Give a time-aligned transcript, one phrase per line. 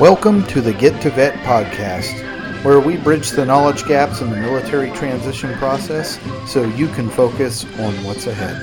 [0.00, 4.36] Welcome to the Get to Vet podcast, where we bridge the knowledge gaps in the
[4.36, 6.18] military transition process
[6.50, 8.56] so you can focus on what's ahead.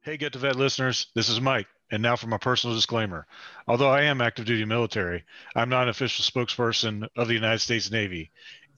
[0.00, 1.66] Hey, Get to Vet listeners, this is Mike.
[1.90, 3.26] And now for my personal disclaimer.
[3.68, 7.92] Although I am active duty military, I'm not an official spokesperson of the United States
[7.92, 8.32] Navy.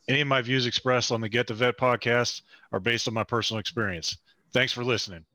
[0.09, 2.41] Any of my views expressed on the Get to Vet podcast
[2.73, 4.17] are based on my personal experience.
[4.55, 5.27] Thanks for listening.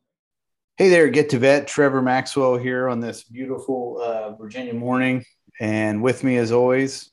[0.77, 1.68] Hey there, Get to Vet.
[1.68, 5.23] Trevor Maxwell here on this beautiful uh, Virginia morning.
[5.59, 7.12] And with me, as always,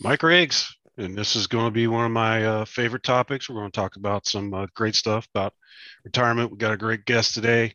[0.00, 0.74] Mike Riggs.
[0.96, 3.48] And this is going to be one of my uh, favorite topics.
[3.48, 5.52] We're going to talk about some uh, great stuff about
[6.04, 6.50] retirement.
[6.50, 7.74] We got a great guest today.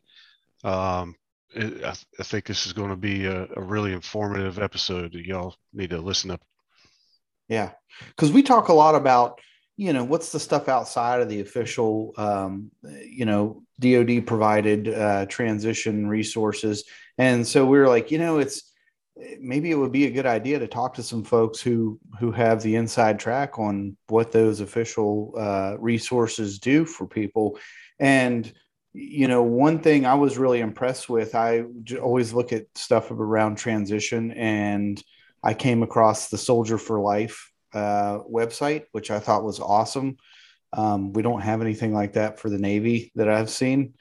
[0.63, 1.15] Um,
[1.53, 5.13] it, I, I, think this is going to be a, a really informative episode.
[5.13, 6.41] Y'all need to listen up
[7.47, 7.71] yeah,
[8.09, 9.39] because we talk a lot about
[9.75, 12.71] you know what's the stuff outside of the official um,
[13.05, 16.83] you know DoD provided uh, transition resources,
[17.17, 18.71] and so we were like, you know, it's
[19.39, 22.61] maybe it would be a good idea to talk to some folks who who have
[22.61, 27.57] the inside track on what those official uh, resources do for people.
[27.99, 28.51] And
[28.93, 31.63] you know one thing i was really impressed with i
[32.01, 35.03] always look at stuff around transition and
[35.47, 40.17] I came across the Soldier for Life uh, website, which I thought was awesome.
[40.73, 43.93] Um, we don't have anything like that for the Navy that I've seen.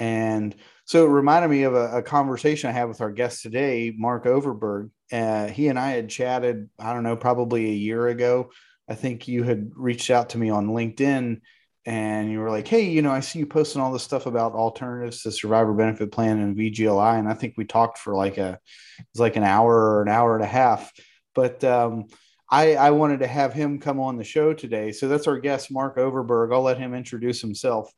[0.00, 3.94] And so it reminded me of a, a conversation I had with our guest today,
[3.96, 4.90] Mark Overberg.
[5.12, 8.50] Uh, he and I had chatted, I don't know, probably a year ago.
[8.88, 11.42] I think you had reached out to me on LinkedIn
[11.88, 14.52] and you were like, Hey, you know, I see you posting all this stuff about
[14.52, 17.18] alternatives to survivor benefit plan and VGLI.
[17.18, 18.60] And I think we talked for like a,
[18.98, 20.92] it was like an hour or an hour and a half.
[21.34, 22.08] But um,
[22.50, 24.92] I, I wanted to have him come on the show today.
[24.92, 26.52] So that's our guest, Mark Overberg.
[26.52, 27.90] I'll let him introduce himself.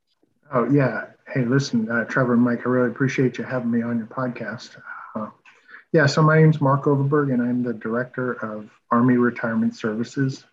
[0.54, 1.06] Oh, yeah.
[1.26, 4.80] Hey, listen, uh, Trevor and Mike, I really appreciate you having me on your podcast.
[5.16, 5.30] Uh,
[5.92, 10.44] yeah, so my name's Mark Overberg, and I'm the director of Army Retirement Services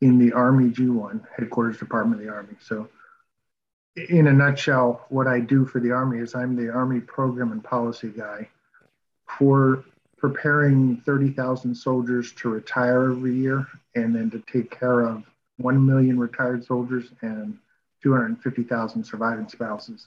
[0.00, 2.54] in the Army G1 headquarters department of the Army.
[2.60, 2.88] So,
[4.08, 7.64] in a nutshell, what I do for the Army is I'm the Army program and
[7.64, 8.48] policy guy
[9.38, 9.84] for
[10.16, 15.24] preparing 30,000 soldiers to retire every year and then to take care of
[15.58, 17.58] 1 million retired soldiers and
[18.02, 20.06] 250,000 surviving spouses.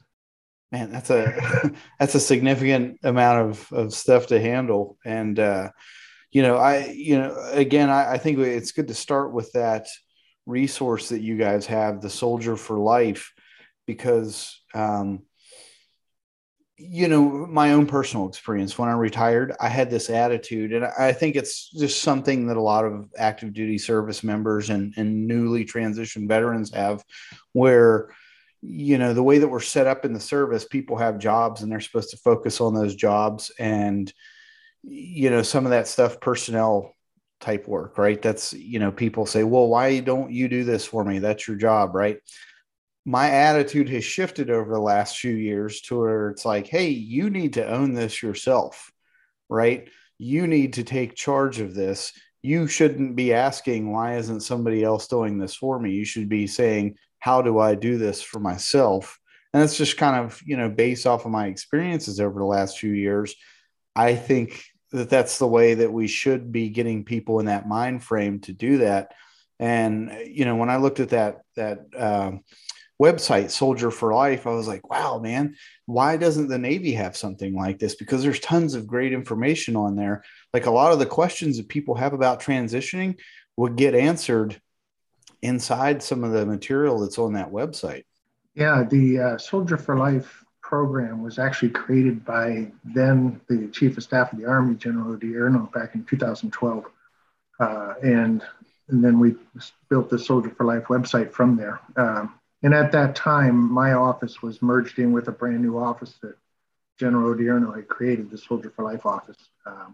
[0.71, 4.97] Man, that's a that's a significant amount of, of stuff to handle.
[5.03, 5.69] And uh,
[6.31, 9.87] you know, I, you know, again, I, I think it's good to start with that
[10.45, 13.33] resource that you guys have, the Soldier for Life,
[13.85, 15.23] because, um,
[16.77, 21.11] you know, my own personal experience when I retired, I had this attitude, and I
[21.11, 25.63] think it's just something that a lot of active duty service members and, and newly
[25.65, 27.03] transitioned veterans have,
[27.51, 28.09] where
[28.63, 31.71] you know the way that we're set up in the service people have jobs and
[31.71, 34.13] they're supposed to focus on those jobs and
[34.83, 36.95] you know some of that stuff personnel
[37.39, 38.21] type work right?
[38.21, 41.19] That's you know people say well why don't you do this for me?
[41.19, 42.17] That's your job right?
[43.03, 47.29] My attitude has shifted over the last few years to where it's like hey you
[47.29, 48.91] need to own this yourself
[49.49, 49.89] right?
[50.17, 52.13] You need to take charge of this.
[52.41, 56.47] You shouldn't be asking why isn't somebody else doing this for me you should be
[56.47, 59.19] saying how do i do this for myself?
[59.53, 62.77] And that's just kind of you know based off of my experiences over the last
[62.79, 63.35] few years.
[63.95, 68.03] I think that that's the way that we should be getting people in that mind
[68.03, 69.13] frame to do that.
[69.59, 72.41] And you know, when I looked at that that um,
[73.01, 77.55] website, Soldier for Life, I was like, wow, man, why doesn't the Navy have something
[77.55, 77.95] like this?
[77.95, 80.23] Because there's tons of great information on there.
[80.53, 83.19] Like a lot of the questions that people have about transitioning
[83.57, 84.59] would get answered
[85.41, 88.03] inside some of the material that's on that website.
[88.53, 94.03] Yeah, the uh, Soldier for Life program was actually created by then the Chief of
[94.03, 96.85] Staff of the Army, General Odierno, back in 2012.
[97.59, 98.41] Uh, and,
[98.87, 99.35] and then we
[99.89, 101.81] built the Soldier for Life website from there.
[101.97, 106.13] Um, and at that time, my office was merged in with a brand new office
[106.21, 106.37] that
[106.97, 109.49] General Odierno had created, the Soldier for Life office.
[109.65, 109.93] Um,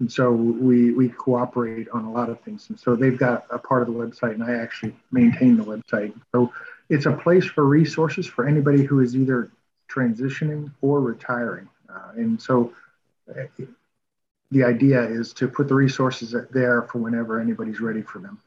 [0.00, 2.66] and so we, we cooperate on a lot of things.
[2.68, 6.12] And so they've got a part of the website, and I actually maintain the website.
[6.30, 6.52] So
[6.90, 9.50] it's a place for resources for anybody who is either
[9.88, 11.68] transitioning or retiring.
[11.88, 12.72] Uh, and so
[13.30, 13.42] uh,
[14.50, 18.38] the idea is to put the resources there for whenever anybody's ready for them.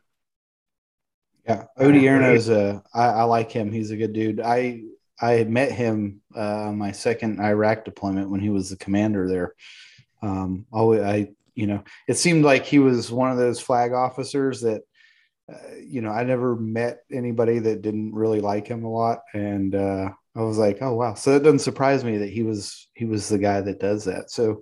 [1.45, 2.83] Yeah, Odierno is a.
[2.93, 3.71] I, I like him.
[3.71, 4.41] He's a good dude.
[4.41, 4.83] I
[5.19, 9.53] I met him uh, my second Iraq deployment when he was the commander there.
[10.21, 14.61] Um, always, I you know, it seemed like he was one of those flag officers
[14.61, 14.81] that
[15.51, 19.73] uh, you know, I never met anybody that didn't really like him a lot, and
[19.73, 21.15] uh, I was like, oh wow.
[21.15, 24.29] So it doesn't surprise me that he was he was the guy that does that.
[24.29, 24.61] So,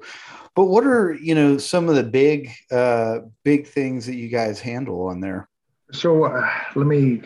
[0.55, 4.61] but what are you know some of the big uh, big things that you guys
[4.61, 5.49] handle on there?
[5.91, 7.21] So uh, let me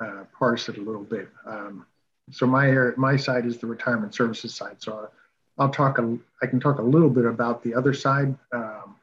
[0.00, 1.28] uh, parse it a little bit.
[1.46, 1.86] Um,
[2.30, 4.76] so my my side is the retirement services side.
[4.82, 5.08] So
[5.58, 5.98] I'll talk.
[5.98, 8.96] A, I can talk a little bit about the other side, um,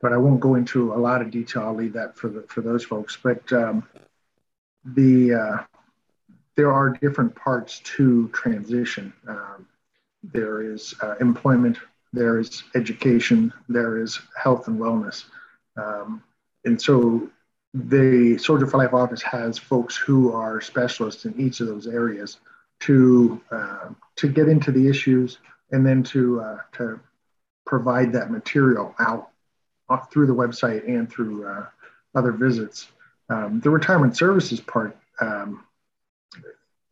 [0.00, 1.62] but I won't go into a lot of detail.
[1.62, 3.18] I'll leave that for the for those folks.
[3.20, 3.82] But um,
[4.84, 5.71] the uh,
[6.56, 9.12] there are different parts to transition.
[9.26, 9.66] Um,
[10.22, 11.78] there is uh, employment.
[12.12, 13.52] There is education.
[13.68, 15.24] There is health and wellness.
[15.76, 16.22] Um,
[16.64, 17.28] and so
[17.74, 22.38] the Soldier for Life office has folks who are specialists in each of those areas
[22.80, 25.38] to uh, to get into the issues
[25.70, 27.00] and then to uh, to
[27.64, 29.30] provide that material out
[30.10, 31.66] through the website and through uh,
[32.14, 32.88] other visits.
[33.28, 35.64] Um, the retirement services part, um,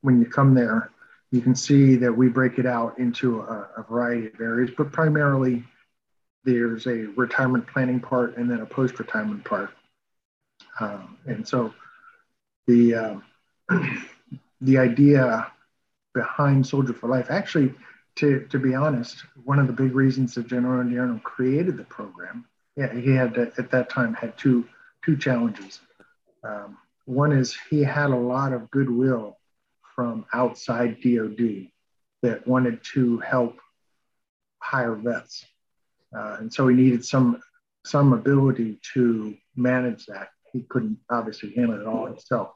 [0.02, 0.90] when you come there,
[1.30, 4.90] you can see that we break it out into a, a variety of areas, but
[4.90, 5.64] primarily
[6.44, 9.70] there's a retirement planning part and then a post-retirement part.
[10.80, 11.72] Um, and so
[12.66, 13.24] the um,
[14.60, 15.50] the idea
[16.14, 17.74] behind Soldier for Life, actually,
[18.16, 22.44] to, to be honest, one of the big reasons that General Odierno created the program,
[22.76, 24.66] yeah, he had to, at that time had two
[25.04, 25.80] two challenges.
[26.44, 26.76] Um,
[27.10, 29.36] one is he had a lot of goodwill
[29.94, 31.68] from outside DoD
[32.22, 33.58] that wanted to help
[34.58, 35.44] hire vets,
[36.16, 37.40] uh, and so he needed some
[37.84, 42.50] some ability to manage that he couldn't obviously handle it all himself.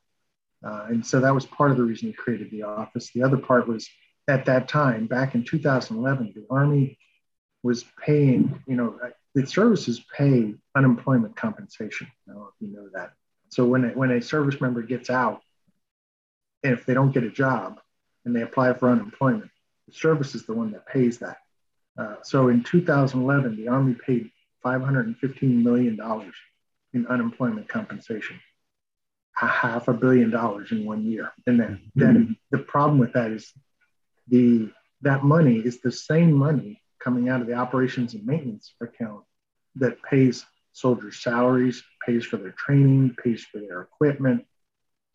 [0.65, 3.11] Uh, and so that was part of the reason he created the office.
[3.12, 3.89] The other part was
[4.29, 6.99] at that time, back in 2011, the Army
[7.62, 8.99] was paying, you know,
[9.35, 12.06] the services pay unemployment compensation.
[12.29, 13.12] I don't know if you know that.
[13.55, 15.41] So when, when a service member gets out,
[16.65, 17.79] and if they don't get a job
[18.25, 19.51] and they apply for unemployment,
[19.87, 21.37] the service is the one that pays that.
[21.97, 24.33] Uh, so in 2011, the Army paid
[24.65, 26.01] $515 million
[26.95, 28.41] in unemployment compensation,
[29.41, 31.31] a half a billion dollars in one year.
[31.47, 32.01] And then, mm-hmm.
[32.01, 33.53] then the problem with that is
[34.27, 34.69] the
[35.03, 39.23] that money is the same money coming out of the operations and maintenance account
[39.77, 44.45] that pays soldiers' salaries, pays for their training, pays for their equipment,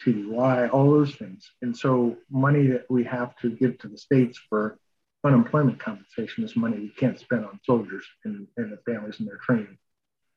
[0.04, 1.52] TDY, all those things.
[1.62, 4.78] And so money that we have to give to the states for
[5.24, 9.38] unemployment compensation is money we can't spend on soldiers and, and the families and their
[9.38, 9.78] training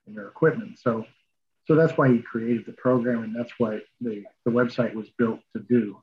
[0.06, 0.78] and their equipment.
[0.78, 1.06] So
[1.66, 5.40] so that's why he created the program, and that's what the, the website was built
[5.54, 6.02] to do.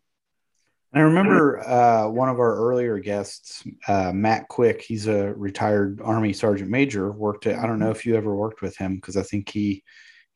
[0.94, 4.82] I remember uh, one of our earlier guests, uh, Matt Quick.
[4.82, 7.12] He's a retired Army Sergeant Major.
[7.12, 9.84] Worked at I don't know if you ever worked with him because I think he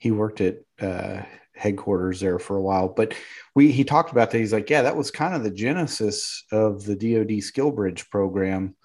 [0.03, 1.21] he worked at uh,
[1.55, 2.89] headquarters there for a while.
[2.89, 3.13] But
[3.55, 4.37] we he talked about that.
[4.37, 8.75] He's like, yeah, that was kind of the genesis of the DoD Skill Bridge program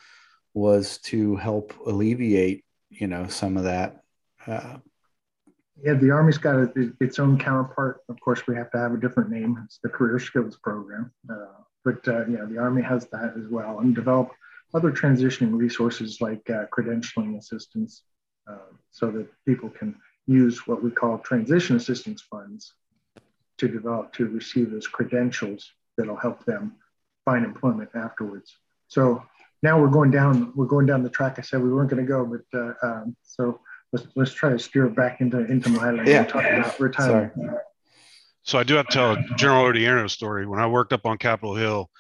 [0.55, 4.03] was to help alleviate you know some of that
[4.47, 4.79] uh,
[5.83, 8.01] yeah, the Army's got a, its own counterpart.
[8.09, 9.61] Of course, we have to have a different name.
[9.65, 11.13] It's the Career Skills Program.
[11.31, 14.31] Uh, but uh, yeah, the Army has that as well and develop
[14.75, 18.03] other transitioning resources like uh, credentialing assistance
[18.51, 19.95] uh, so that people can
[20.29, 22.75] use what we call transition assistance funds
[23.57, 26.77] to develop, to receive those credentials that'll help them
[27.25, 28.55] find employment afterwards.
[28.87, 29.25] So
[29.63, 32.09] now we're going down, we're going down the track I said we weren't going to
[32.09, 33.61] go, but uh, um, so
[33.93, 36.07] let's let's try to steer back into into my lane.
[36.07, 36.25] Yeah.
[36.25, 37.33] Talk about retirement.
[37.35, 37.59] Sorry.
[38.43, 40.47] So I do have to tell a General Odierno story.
[40.47, 41.91] When I worked up on Capitol Hill,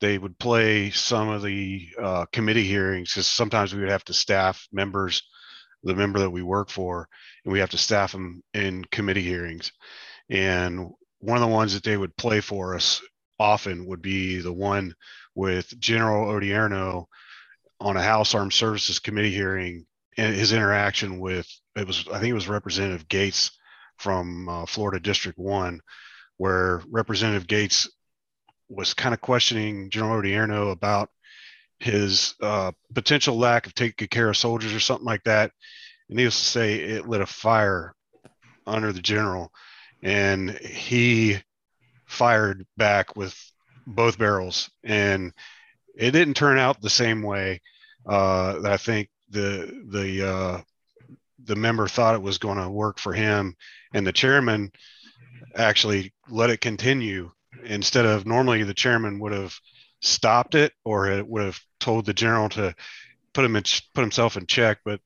[0.00, 4.14] they would play some of the uh, committee hearings because sometimes we would have to
[4.14, 5.22] staff members,
[5.82, 7.08] the member that we work for,
[7.44, 9.72] and we have to staff them in committee hearings.
[10.28, 13.00] And one of the ones that they would play for us
[13.38, 14.94] often would be the one
[15.34, 17.06] with General Odierno
[17.80, 22.30] on a House Armed Services Committee hearing and his interaction with it was I think
[22.30, 23.50] it was Representative Gates
[23.98, 25.80] from uh, Florida District One,
[26.36, 27.88] where Representative Gates
[28.68, 31.10] was kind of questioning General Odierno about
[31.78, 35.52] his uh, potential lack of taking care of soldiers or something like that.
[36.12, 37.94] And needless to say, it lit a fire
[38.66, 39.50] under the general,
[40.02, 41.38] and he
[42.04, 43.34] fired back with
[43.86, 45.32] both barrels, and
[45.96, 47.62] it didn't turn out the same way
[48.04, 50.60] uh, that I think the the uh,
[51.44, 53.56] the member thought it was going to work for him,
[53.94, 54.70] and the chairman
[55.56, 57.30] actually let it continue
[57.64, 59.58] instead of normally the chairman would have
[60.02, 62.74] stopped it or it would have told the general to
[63.32, 63.62] put him in,
[63.94, 64.80] put himself in check.
[64.84, 65.00] But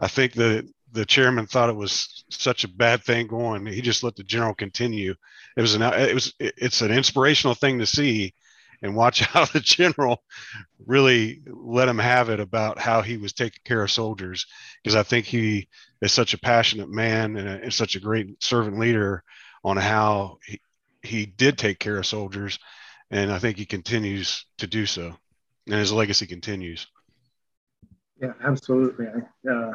[0.00, 3.66] I think the the chairman thought it was such a bad thing going.
[3.66, 5.14] He just let the general continue.
[5.56, 8.34] It was an it was it's an inspirational thing to see
[8.82, 10.22] and watch how the general
[10.86, 14.46] really let him have it about how he was taking care of soldiers
[14.82, 15.68] because I think he
[16.00, 19.24] is such a passionate man and, a, and such a great servant leader
[19.64, 20.60] on how he,
[21.02, 22.58] he did take care of soldiers
[23.10, 25.16] and I think he continues to do so
[25.66, 26.86] and his legacy continues.
[28.20, 29.06] Yeah, absolutely.
[29.50, 29.72] Uh,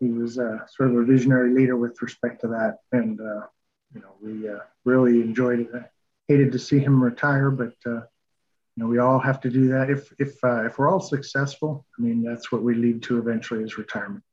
[0.00, 3.46] he was uh, sort of a visionary leader with respect to that, and uh,
[3.94, 5.68] you know we uh, really enjoyed it.
[5.74, 5.84] I
[6.26, 9.90] hated to see him retire, but uh, you know we all have to do that.
[9.90, 13.62] If if uh, if we're all successful, I mean that's what we lead to eventually
[13.62, 14.24] is retirement.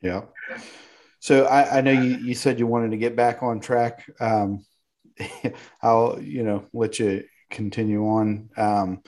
[0.00, 0.22] Yeah.
[1.20, 4.04] So I, I know you, you said you wanted to get back on track.
[4.18, 4.64] Um,
[5.82, 8.50] I'll you know let you continue on.
[8.56, 9.02] Um,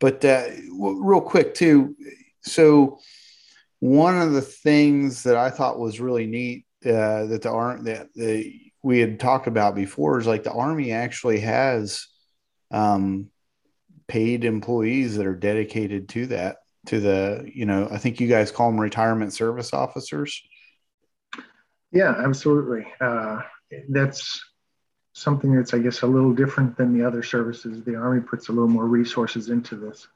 [0.00, 1.94] but uh, real quick too.
[2.42, 2.98] So
[3.80, 8.08] one of the things that I thought was really neat uh, that the arm that
[8.14, 12.06] the we had talked about before is like the army actually has
[12.72, 13.30] um,
[14.08, 16.56] paid employees that are dedicated to that
[16.86, 20.42] to the you know I think you guys call them retirement service officers.
[21.92, 22.86] Yeah, absolutely.
[23.00, 23.40] Uh,
[23.90, 24.42] that's
[25.12, 27.82] something that's I guess a little different than the other services.
[27.84, 30.08] The army puts a little more resources into this,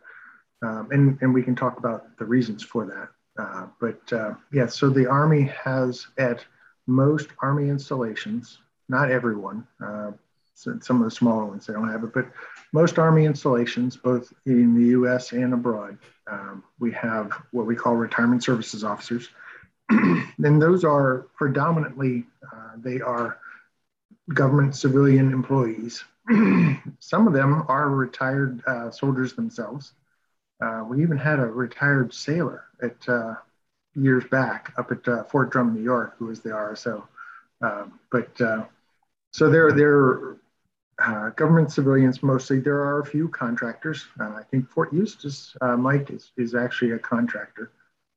[0.62, 3.08] um, and and we can talk about the reasons for that.
[3.42, 6.44] Uh, but uh, yeah, so the Army has at
[6.86, 8.58] most Army installations,
[8.88, 10.12] not everyone, uh,
[10.56, 12.30] so some of the smaller ones, they don't have it, but
[12.72, 15.98] most Army installations, both in the US and abroad,
[16.30, 19.28] um, we have what we call retirement services officers.
[19.90, 23.38] and those are predominantly, uh, they are
[24.32, 26.02] government civilian employees.
[27.00, 29.92] some of them are retired uh, soldiers themselves.
[30.60, 33.34] Uh, we even had a retired sailor at uh,
[33.94, 37.04] years back up at uh, Fort Drum, New York, who was the RSO.
[37.60, 38.64] Um, but uh,
[39.32, 40.36] so they're they're
[41.02, 42.58] uh, government civilians mostly.
[42.60, 44.06] There are a few contractors.
[44.18, 47.72] Uh, I think Fort Eustis, Mike is is actually a contractor.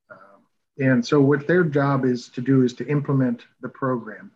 [0.10, 0.42] Um,
[0.80, 4.32] and so what their job is to do is to implement the program.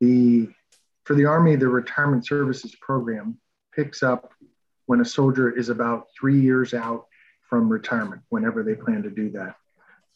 [0.00, 0.48] The
[1.04, 3.38] for the Army, the retirement services program
[3.74, 4.32] picks up
[4.86, 7.06] when a soldier is about three years out
[7.50, 9.56] from retirement whenever they plan to do that.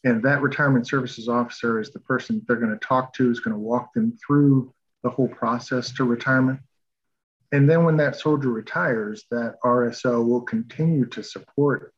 [0.05, 3.55] And that retirement services officer is the person they're going to talk to, is going
[3.55, 4.73] to walk them through
[5.03, 6.59] the whole process to retirement.
[7.51, 11.93] And then when that soldier retires, that RSO will continue to support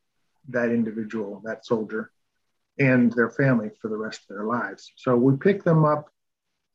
[0.50, 2.12] that individual, that soldier,
[2.80, 4.92] and their family for the rest of their lives.
[4.96, 6.10] So we pick them up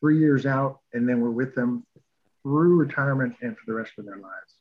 [0.01, 1.87] three years out, and then we're with them
[2.43, 4.57] through retirement and for the rest of their lives.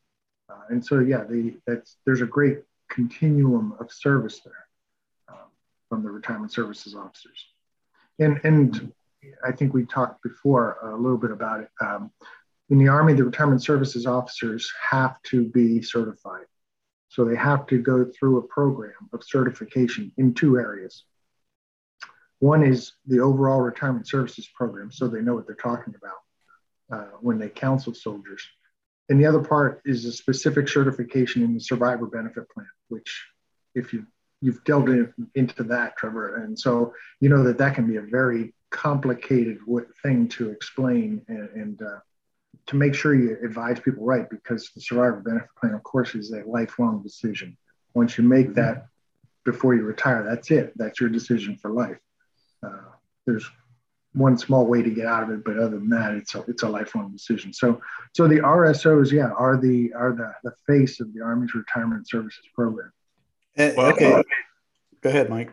[0.49, 2.59] Uh, and so, yeah, the, that's, there's a great
[2.91, 4.67] continuum of service there
[5.29, 5.49] um,
[5.89, 7.45] from the retirement services officers.
[8.19, 8.91] And, and
[9.43, 11.69] I think we talked before a little bit about it.
[11.81, 12.11] Um,
[12.69, 16.45] in the Army, the retirement services officers have to be certified.
[17.09, 21.03] So they have to go through a program of certification in two areas.
[22.39, 27.11] One is the overall retirement services program, so they know what they're talking about uh,
[27.19, 28.47] when they counsel soldiers.
[29.11, 33.27] And the other part is a specific certification in the survivor benefit plan, which
[33.75, 34.07] if you
[34.39, 38.01] you've delved in, into that, Trevor, and so you know that that can be a
[38.19, 39.57] very complicated
[40.01, 41.99] thing to explain and, and uh,
[42.67, 46.31] to make sure you advise people right, because the survivor benefit plan, of course, is
[46.31, 47.57] a lifelong decision.
[47.93, 48.85] Once you make that
[49.43, 50.71] before you retire, that's it.
[50.77, 51.99] That's your decision for life.
[52.65, 52.91] Uh,
[53.25, 53.45] there's
[54.13, 56.63] one small way to get out of it, but other than that, it's a it's
[56.63, 57.53] a lifelong decision.
[57.53, 57.81] So
[58.13, 62.45] so the RSOs, yeah, are the are the, the face of the Army's retirement services
[62.53, 62.91] program.
[63.57, 64.23] Uh, well, okay, uh,
[65.01, 65.51] go ahead, Mike.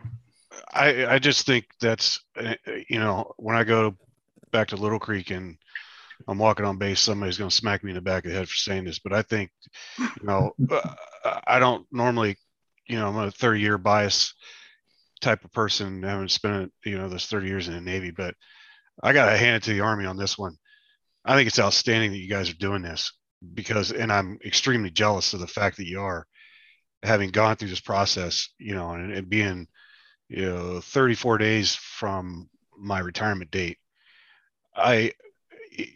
[0.73, 2.55] I I just think that's uh,
[2.89, 3.97] you know when I go
[4.51, 5.57] back to Little Creek and
[6.27, 8.49] I'm walking on base, somebody's going to smack me in the back of the head
[8.49, 9.51] for saying this, but I think
[9.99, 10.95] you know uh,
[11.47, 12.37] I don't normally
[12.87, 14.35] you know I'm a 30 year bias
[15.21, 16.03] type of person.
[16.03, 18.35] having spent you know those 30 years in the Navy, but
[19.03, 20.57] I got to hand it to the Army on this one.
[21.25, 23.13] I think it's outstanding that you guys are doing this
[23.55, 26.27] because, and I'm extremely jealous of the fact that you are
[27.03, 29.67] having gone through this process, you know, and, and being,
[30.29, 33.79] you know, 34 days from my retirement date.
[34.75, 35.13] I,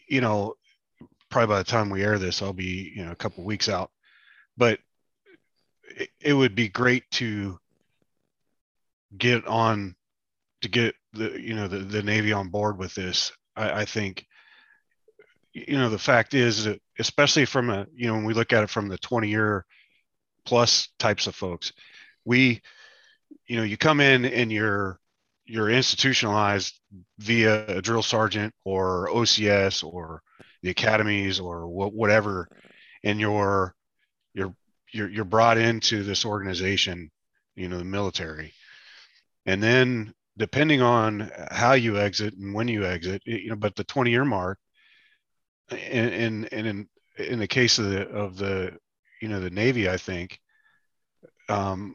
[0.06, 0.54] you know,
[1.30, 3.90] probably by the time we air this, I'll be, you know, a couple weeks out,
[4.56, 4.78] but
[5.96, 7.58] it, it would be great to
[9.16, 9.95] get on
[10.62, 14.26] to get the you know the, the navy on board with this I, I think
[15.52, 18.62] you know the fact is that especially from a you know when we look at
[18.62, 19.66] it from the 20 year
[20.45, 21.73] plus types of folks
[22.25, 22.62] we
[23.47, 24.99] you know you come in and you're
[25.45, 26.78] you're institutionalized
[27.19, 30.23] via a drill sergeant or OCS or
[30.62, 32.49] the academies or wh- whatever,
[33.02, 33.75] and you're
[34.35, 34.54] you're
[34.92, 37.11] you're you're brought into this organization,
[37.54, 38.52] you know, the military,
[39.46, 43.84] and then depending on how you exit and when you exit, you know, but the
[43.84, 44.58] 20 year mark,
[45.70, 48.76] and and in in the case of the of the
[49.20, 50.38] you know the Navy, I think,
[51.49, 51.94] um,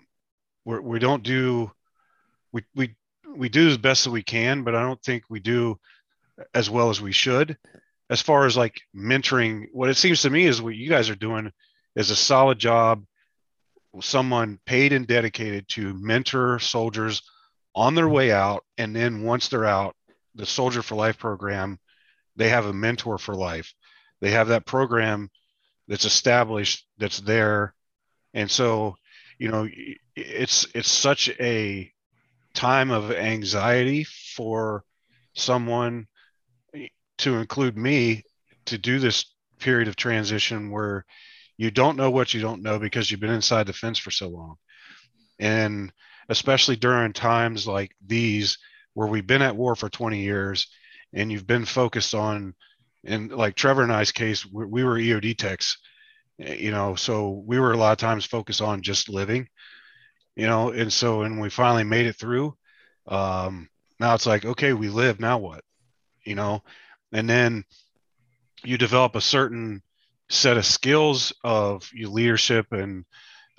[0.66, 1.72] we're, we don't do
[2.52, 2.96] we we
[3.36, 5.78] we do as best as we can, but I don't think we do
[6.54, 7.58] as well as we should.
[8.10, 11.16] As far as like mentoring, what it seems to me is what you guys are
[11.16, 11.52] doing
[11.96, 13.04] is a solid job.
[14.00, 17.22] Someone paid and dedicated to mentor soldiers
[17.78, 19.96] on their way out, and then once they're out,
[20.34, 21.78] the Soldier for Life program,
[22.36, 23.72] they have a mentor for life.
[24.20, 25.30] They have that program
[25.88, 27.76] that's established, that's there,
[28.34, 28.96] and so
[29.38, 29.70] you know
[30.16, 31.92] it's it's such a
[32.56, 34.84] time of anxiety for
[35.36, 36.08] someone
[37.20, 38.24] to include me
[38.66, 39.26] to do this
[39.60, 41.06] period of transition where
[41.58, 44.28] you don't know what you don't know because you've been inside the fence for so
[44.28, 44.56] long
[45.40, 45.92] and
[46.30, 48.58] especially during times like these
[48.94, 50.68] where we've been at war for 20 years
[51.14, 52.54] and you've been focused on
[53.06, 55.78] and like trevor and i's case we, we were eod techs
[56.40, 59.48] you know so we were a lot of times focused on just living
[60.36, 62.56] you know and so and we finally made it through
[63.08, 63.70] um
[64.00, 65.64] now it's like okay we live now what
[66.28, 66.62] you know?
[67.12, 67.64] And then
[68.64, 69.82] you develop a certain
[70.30, 73.06] set of skills of your leadership and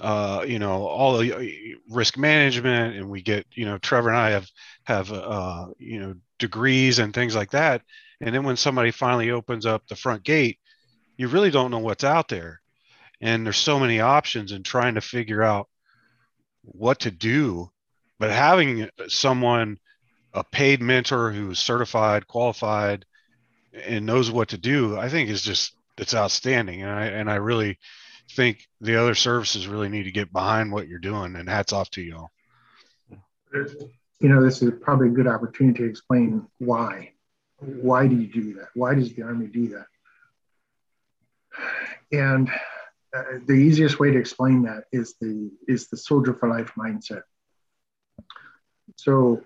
[0.00, 4.18] uh, you know all the uh, risk management and we get you know trevor and
[4.18, 4.48] i have
[4.84, 7.82] have uh, you know degrees and things like that.
[8.20, 10.58] And then when somebody finally opens up the front gate
[11.18, 12.60] you really don't know what's out there.
[13.20, 15.68] And there's so many options and trying to figure out
[16.62, 17.70] what to do.
[18.18, 19.78] But having someone
[20.32, 23.04] a paid mentor who's certified qualified
[23.84, 26.82] and knows what to do i think is just it's outstanding.
[26.82, 27.78] And i and i really
[28.30, 31.90] think the other services really need to get behind what you're doing and hats off
[31.90, 32.30] to y'all
[33.52, 37.12] you know this is probably a good opportunity to explain why
[37.58, 39.86] why do you do that why does the army do that
[42.12, 42.50] and
[43.16, 47.22] uh, the easiest way to explain that is the is the soldier for life mindset.
[48.96, 49.42] So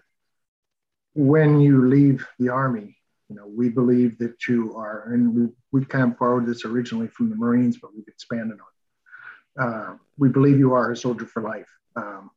[1.14, 2.96] when you leave the army,
[3.28, 7.08] you know we believe that you are, and we we kind of borrowed this originally
[7.08, 8.71] from the Marines, but we've expanded on.
[9.58, 12.30] Uh, we believe you are a soldier for life, um,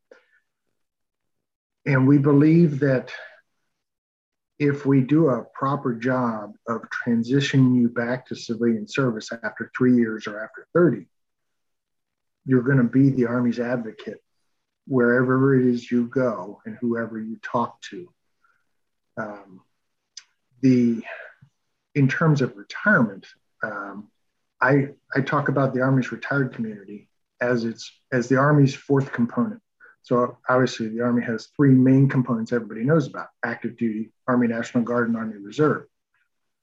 [1.86, 3.12] and we believe that
[4.58, 9.95] if we do a proper job of transitioning you back to civilian service after three
[9.95, 11.06] years or after 30,
[12.45, 14.21] you're going to be the Army's advocate
[14.88, 18.08] wherever it is you go and whoever you talk to.
[19.17, 19.62] Um,
[20.62, 21.04] the
[21.95, 23.25] in terms of retirement,
[23.63, 24.10] um,
[24.62, 27.10] I I talk about the Army's retired community
[27.41, 29.62] as its as the Army's fourth component.
[30.04, 34.84] So obviously, the Army has three main components everybody knows about: active duty, Army National
[34.84, 35.86] Guard, and Army Reserve.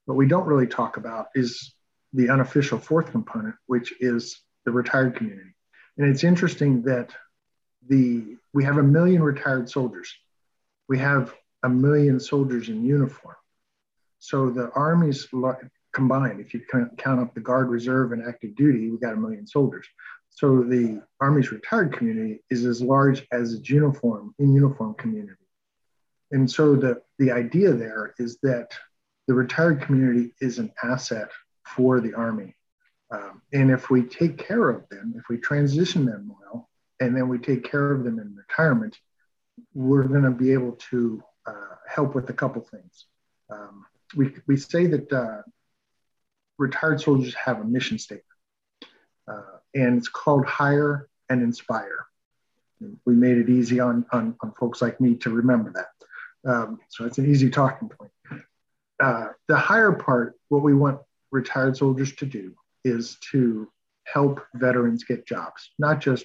[0.07, 1.75] What we don't really talk about is
[2.13, 5.55] the unofficial fourth component, which is the retired community.
[5.99, 7.11] And it's interesting that
[7.89, 10.15] the we have a million retired soldiers.
[10.89, 13.37] We have a million soldiers in uniform.
[14.19, 15.29] So the armies
[15.93, 16.63] combined, if you
[16.97, 19.87] count up the Guard Reserve and active duty, we got a million soldiers.
[20.31, 25.37] So the Army's retired community is as large as its uniform in uniform community.
[26.31, 28.73] And so the, the idea there is that
[29.29, 31.29] the retired community is an asset
[31.67, 32.57] for the Army.
[33.11, 37.29] Um, and if we take care of them, if we transition them well, and then
[37.29, 38.97] we take care of them in retirement,
[39.75, 43.05] we're going to be able to uh, help with a couple things.
[43.51, 43.85] Um,
[44.17, 45.43] we, we say that uh,
[46.63, 48.25] retired soldiers have a mission statement,
[49.31, 52.07] uh, and it's called Hire and Inspire.
[53.05, 56.51] We made it easy on, on, on folks like me to remember that.
[56.51, 58.11] Um, so it's an easy talking point.
[59.03, 63.69] Uh, the hire part, what we want retired soldiers to do is to
[64.05, 66.25] help veterans get jobs, not just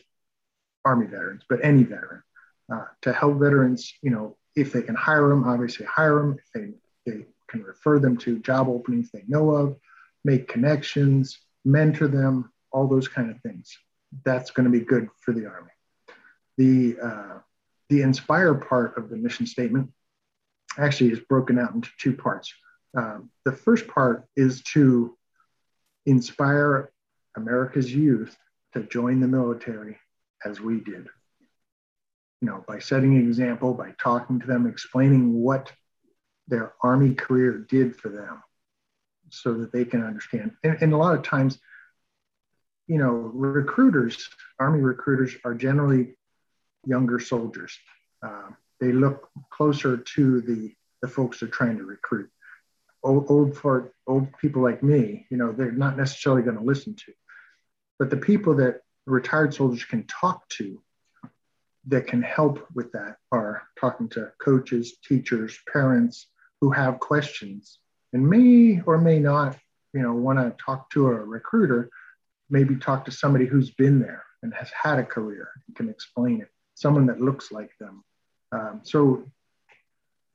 [0.86, 2.24] Army veterans, but any veteran.
[2.72, 6.38] Uh, to help veterans, you know, if they can hire them, obviously hire them.
[6.38, 9.78] If they, they can refer them to job openings they know of,
[10.24, 13.78] make connections, mentor them, all those kind of things.
[14.24, 15.72] That's going to be good for the Army.
[16.58, 17.40] The, uh,
[17.90, 19.92] the inspire part of the mission statement
[20.78, 22.54] actually is broken out into two parts.
[22.96, 25.18] Um, the first part is to
[26.06, 26.92] inspire
[27.36, 28.36] America's youth
[28.74, 29.98] to join the military
[30.44, 31.08] as we did.
[32.42, 35.72] You know, by setting an example, by talking to them, explaining what
[36.48, 38.42] their Army career did for them
[39.30, 40.52] so that they can understand.
[40.64, 41.60] And, and a lot of times,
[42.88, 46.16] you know, recruiters, Army recruiters are generally
[46.86, 47.78] younger soldiers.
[48.24, 52.30] Uh, they look closer to the, the folks they're trying to recruit.
[53.04, 56.96] Old, old for old people like me, you know, they're not necessarily going to listen
[56.96, 57.14] to.
[58.00, 60.82] But the people that retired soldiers can talk to
[61.88, 66.28] that can help with that are talking to coaches, teachers, parents
[66.60, 67.80] who have questions
[68.14, 69.58] and may or may not,
[69.94, 71.90] you know, want to talk to a recruiter,
[72.50, 76.42] maybe talk to somebody who's been there and has had a career and can explain
[76.42, 78.04] it, someone that looks like them.
[78.52, 79.24] Um, so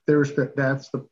[0.07, 0.57] there's that.
[0.57, 1.07] That's the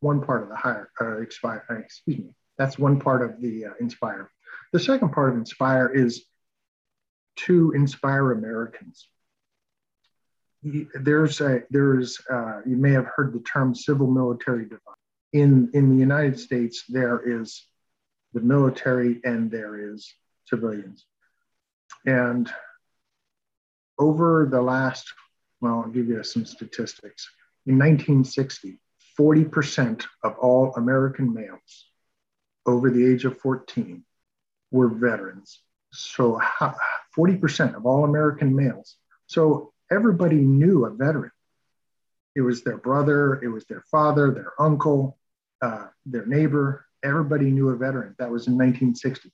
[0.00, 0.90] one part of the hire.
[1.00, 1.64] Uh, expire.
[1.70, 2.34] Uh, excuse me.
[2.58, 4.30] That's one part of the uh, inspire.
[4.72, 6.24] The second part of inspire is
[7.36, 9.08] to inspire Americans.
[10.62, 15.01] There's a there's uh, you may have heard the term civil military divide
[15.32, 17.66] in in the United States, there is
[18.32, 20.12] the military and there is
[20.46, 21.06] civilians.
[22.06, 22.52] And
[23.98, 25.12] over the last,
[25.60, 27.28] well, I'll give you some statistics.
[27.66, 28.80] In 1960,
[29.18, 31.86] 40% of all American males
[32.66, 34.04] over the age of 14
[34.70, 35.60] were veterans.
[35.92, 36.40] So
[37.16, 38.96] 40% of all American males.
[39.26, 41.30] So everybody knew a veteran.
[42.34, 45.18] It was their brother, it was their father, their uncle,
[45.62, 48.14] uh, their neighbor, everybody knew a veteran.
[48.18, 49.32] That was in 1960.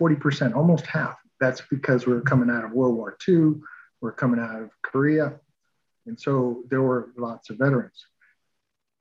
[0.00, 1.16] 40%, almost half.
[1.40, 3.54] That's because we were coming out of World War II,
[4.00, 5.40] we are coming out of Korea.
[6.06, 8.04] And so there were lots of veterans.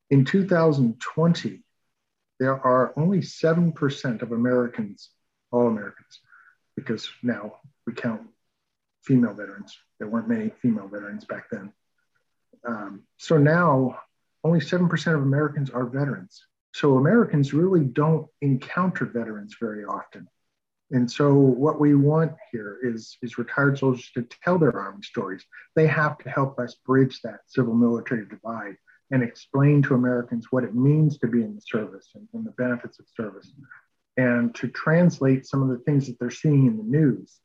[0.09, 1.63] In 2020,
[2.39, 5.09] there are only 7% of Americans,
[5.51, 6.19] all Americans,
[6.75, 8.21] because now we count
[9.03, 9.77] female veterans.
[9.99, 11.71] There weren't many female veterans back then.
[12.67, 13.99] Um, so now
[14.43, 16.45] only 7% of Americans are veterans.
[16.73, 20.27] So Americans really don't encounter veterans very often.
[20.91, 25.45] And so what we want here is, is retired soldiers to tell their Army stories.
[25.75, 28.75] They have to help us bridge that civil military divide
[29.09, 32.51] and explain to Americans what it means to be in the service and, and the
[32.51, 33.51] benefits of service
[34.17, 37.39] and to translate some of the things that they're seeing in the news.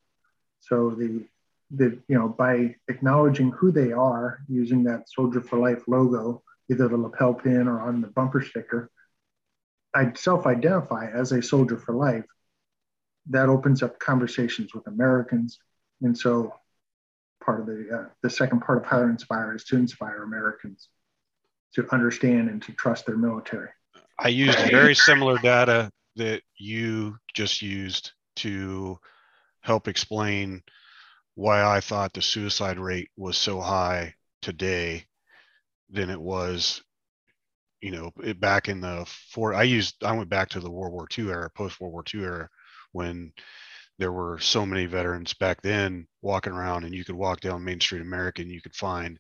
[0.60, 1.24] So the,
[1.70, 6.88] the you know, by acknowledging who they are using that Soldier for Life logo, either
[6.88, 8.90] the lapel pin or on the bumper sticker,
[9.96, 12.24] I self-identify as a soldier for life,
[13.30, 15.58] that opens up conversations with Americans.
[16.02, 16.52] And so
[17.42, 20.88] part of the, uh, the second part of Hire Inspire is to inspire Americans
[21.74, 23.70] to understand and to trust their military.
[24.18, 28.98] I used very similar data that you just used to
[29.60, 30.62] help explain
[31.34, 35.06] why I thought the suicide rate was so high today
[35.90, 36.82] than it was
[37.80, 40.92] you know, it, back in the four, I used, I went back to the World
[40.92, 42.48] War II era, post World War II era,
[42.92, 43.32] when
[43.98, 47.80] there were so many veterans back then walking around, and you could walk down Main
[47.80, 49.18] Street America and you could find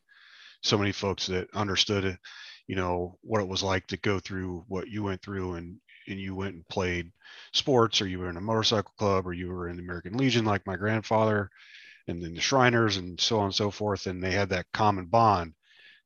[0.62, 2.18] so many folks that understood it,
[2.66, 5.76] you know, what it was like to go through what you went through, and
[6.08, 7.10] and you went and played
[7.52, 10.44] sports, or you were in a motorcycle club, or you were in the American Legion,
[10.44, 11.50] like my grandfather,
[12.06, 15.06] and then the Shriners, and so on and so forth, and they had that common
[15.06, 15.54] bond.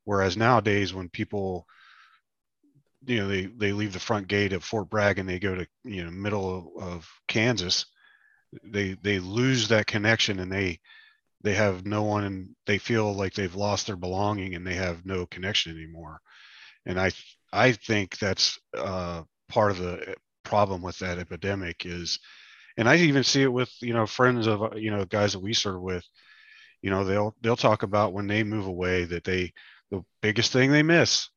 [0.03, 1.67] Whereas nowadays, when people
[3.05, 5.67] you know they they leave the front gate of Fort Bragg and they go to
[5.83, 7.85] you know middle of, of Kansas,
[8.63, 10.79] they they lose that connection and they
[11.43, 15.05] they have no one and they feel like they've lost their belonging and they have
[15.05, 16.19] no connection anymore.
[16.85, 17.11] And I
[17.51, 22.19] I think that's uh, part of the problem with that epidemic is,
[22.77, 25.53] and I even see it with you know friends of you know guys that we
[25.53, 26.05] serve with,
[26.81, 29.53] you know they'll they'll talk about when they move away that they
[29.91, 31.29] the biggest thing they miss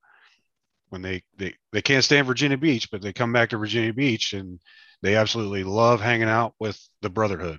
[0.95, 4.33] when they, they they can't stand Virginia Beach, but they come back to Virginia Beach
[4.33, 4.61] and
[5.03, 7.59] they absolutely love hanging out with the brotherhood.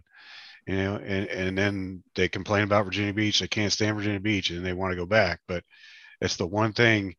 [0.65, 3.41] You know, and, and then they complain about Virginia Beach.
[3.41, 5.41] They can't stand Virginia Beach and they want to go back.
[5.49, 5.65] But
[6.21, 7.15] it's the one thing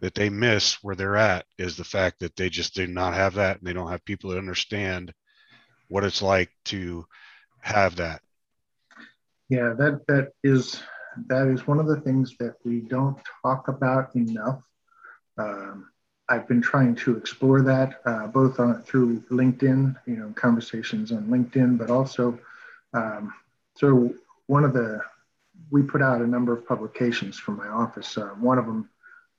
[0.00, 3.34] that they miss where they're at is the fact that they just do not have
[3.34, 5.12] that and they don't have people that understand
[5.88, 7.04] what it's like to
[7.60, 8.22] have that.
[9.50, 10.82] Yeah, that that is
[11.26, 14.62] that is one of the things that we don't talk about enough
[15.38, 15.88] um,
[16.28, 21.28] I've been trying to explore that uh, both on through LinkedIn, you know, conversations on
[21.28, 22.38] LinkedIn, but also
[22.92, 23.32] um,
[23.76, 24.14] so
[24.46, 25.00] one of the
[25.70, 28.16] we put out a number of publications from my office.
[28.16, 28.88] Uh, one of them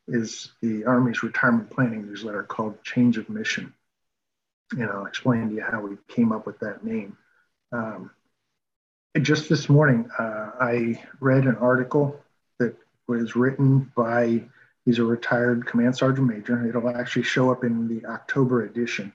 [0.07, 3.73] is the Army's retirement planning newsletter called Change of Mission.
[4.71, 7.17] And I'll explain to you how we came up with that name.
[7.71, 8.11] Um,
[9.21, 12.19] just this morning, uh, I read an article
[12.59, 12.75] that
[13.07, 14.43] was written by
[14.85, 16.67] He's a retired command sergeant major.
[16.67, 19.13] It'll actually show up in the October edition.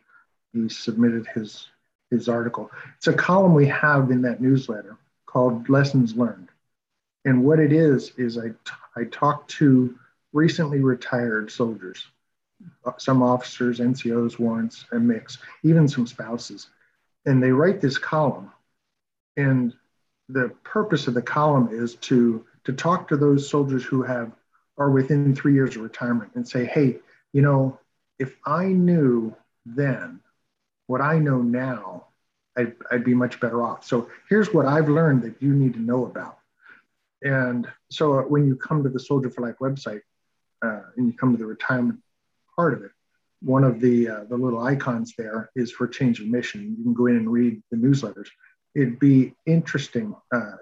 [0.52, 1.68] He submitted his
[2.10, 2.70] his article.
[2.96, 4.96] It's a column we have in that newsletter
[5.26, 6.48] called Lessons Learned.
[7.24, 8.52] And what it is, is I,
[8.96, 9.94] I talk to
[10.32, 12.06] recently retired soldiers,
[12.98, 16.68] some officers, NCOs, warrants, a mix, even some spouses.
[17.26, 18.50] And they write this column.
[19.36, 19.72] And
[20.28, 24.32] the purpose of the column is to, to talk to those soldiers who have
[24.76, 26.98] are within three years of retirement and say, hey,
[27.32, 27.78] you know,
[28.18, 29.34] if I knew
[29.66, 30.20] then
[30.86, 32.06] what I know now,
[32.56, 33.84] I'd, I'd be much better off.
[33.84, 36.38] So here's what I've learned that you need to know about.
[37.22, 40.02] And so when you come to the Soldier for Life website
[40.62, 42.00] uh, and you come to the retirement
[42.54, 42.90] part of it,
[43.40, 46.76] one of the uh, the little icons there is for change of mission.
[46.78, 48.28] You can go in and read the newsletters.
[48.74, 50.14] It'd be interesting.
[50.32, 50.52] Uh,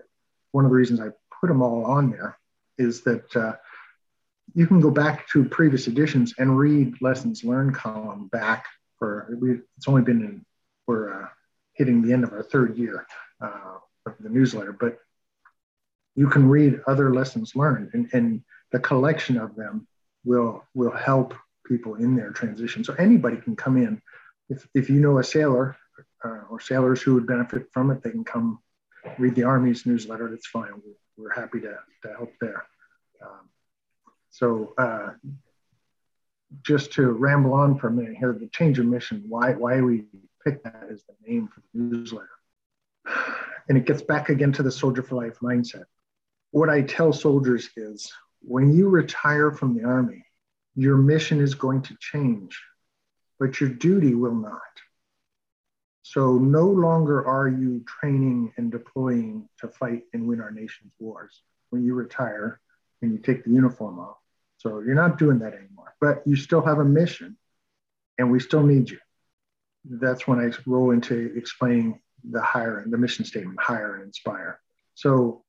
[0.51, 1.09] one of the reasons I
[1.41, 2.39] put them all on there
[2.79, 3.55] is that uh,
[4.55, 8.67] you can go back to previous editions and read lessons learned column back
[8.99, 10.45] for we, it's only been in
[10.87, 11.29] we're uh,
[11.75, 13.07] hitting the end of our third year
[13.41, 14.99] uh, of the newsletter, but
[16.15, 19.87] you can read other lessons learned, and, and the collection of them
[20.25, 21.35] will will help
[21.67, 22.85] people in their transition.
[22.85, 24.03] So anybody can come in.
[24.49, 25.77] If, if you know a sailor
[26.25, 28.59] uh, or sailors who would benefit from it, they can come
[29.19, 30.29] read the Army's newsletter.
[30.29, 30.71] That's fine.
[31.17, 32.65] We're, happy to, to help there.
[33.23, 33.49] Um,
[34.33, 35.11] so uh,
[36.63, 40.05] just to ramble on for a minute here, the change of mission, why, why we
[40.43, 42.29] picked that as the name for the newsletter.
[43.69, 45.85] And it gets back again to the soldier for life mindset.
[46.51, 50.25] What I tell soldiers is when you retire from the Army,
[50.75, 52.59] your mission is going to change,
[53.39, 54.61] but your duty will not.
[56.03, 61.43] So no longer are you training and deploying to fight and win our nation's wars.
[61.69, 62.61] When you retire
[63.03, 64.17] and you take the uniform off,
[64.63, 67.37] so you're not doing that anymore, but you still have a mission
[68.17, 68.99] and we still need you.
[69.85, 74.61] That's when I roll into explaining the hire and the mission statement, hire and inspire.
[74.95, 75.43] So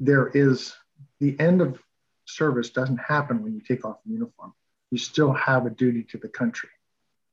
[0.00, 0.74] there is
[1.20, 1.78] the end of
[2.24, 4.52] service doesn't happen when you take off the uniform.
[4.90, 6.70] You still have a duty to the country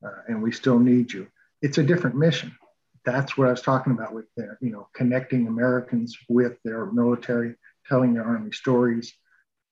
[0.05, 1.27] uh, and we still need you.
[1.63, 2.55] It's a different mission.
[3.05, 7.55] That's what I was talking about with their, you know, connecting Americans with their military,
[7.87, 9.11] telling their army stories.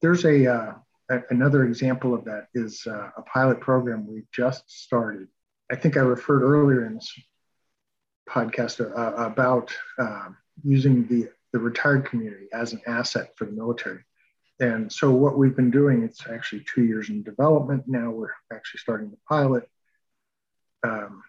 [0.02, 0.74] There's a, uh,
[1.30, 5.28] another example of that is uh, a pilot program we just started.
[5.72, 7.14] I think I referred earlier in this
[8.30, 10.30] podcast uh, about uh,
[10.64, 14.04] using the, the retired community as an asset for the military.
[14.60, 17.84] And so what we've been doing, it's actually two years in development.
[17.88, 19.70] Now we're actually starting the pilot.
[20.84, 21.24] Um,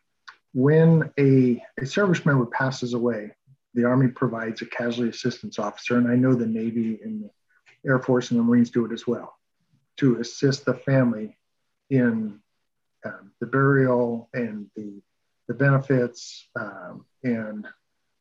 [0.55, 3.33] when a, a service member passes away,
[3.75, 7.99] the Army provides a casualty assistance officer, and I know the Navy and the Air
[8.01, 9.38] Force and the Marines do it as well
[9.99, 11.37] to assist the family
[11.91, 12.41] in
[13.05, 15.01] um, the burial and the,
[15.47, 17.67] the benefits um, and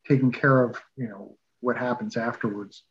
[0.06, 2.84] taking care of you know what happens afterwards.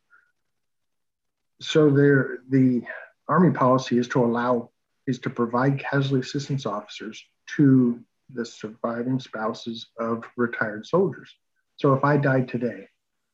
[1.62, 2.84] So there, the
[3.28, 4.72] Army policy is to allow
[5.08, 7.24] is to provide casualty assistance officers
[7.56, 8.00] to
[8.34, 11.34] the surviving spouses of retired soldiers.
[11.78, 12.88] So if I died today,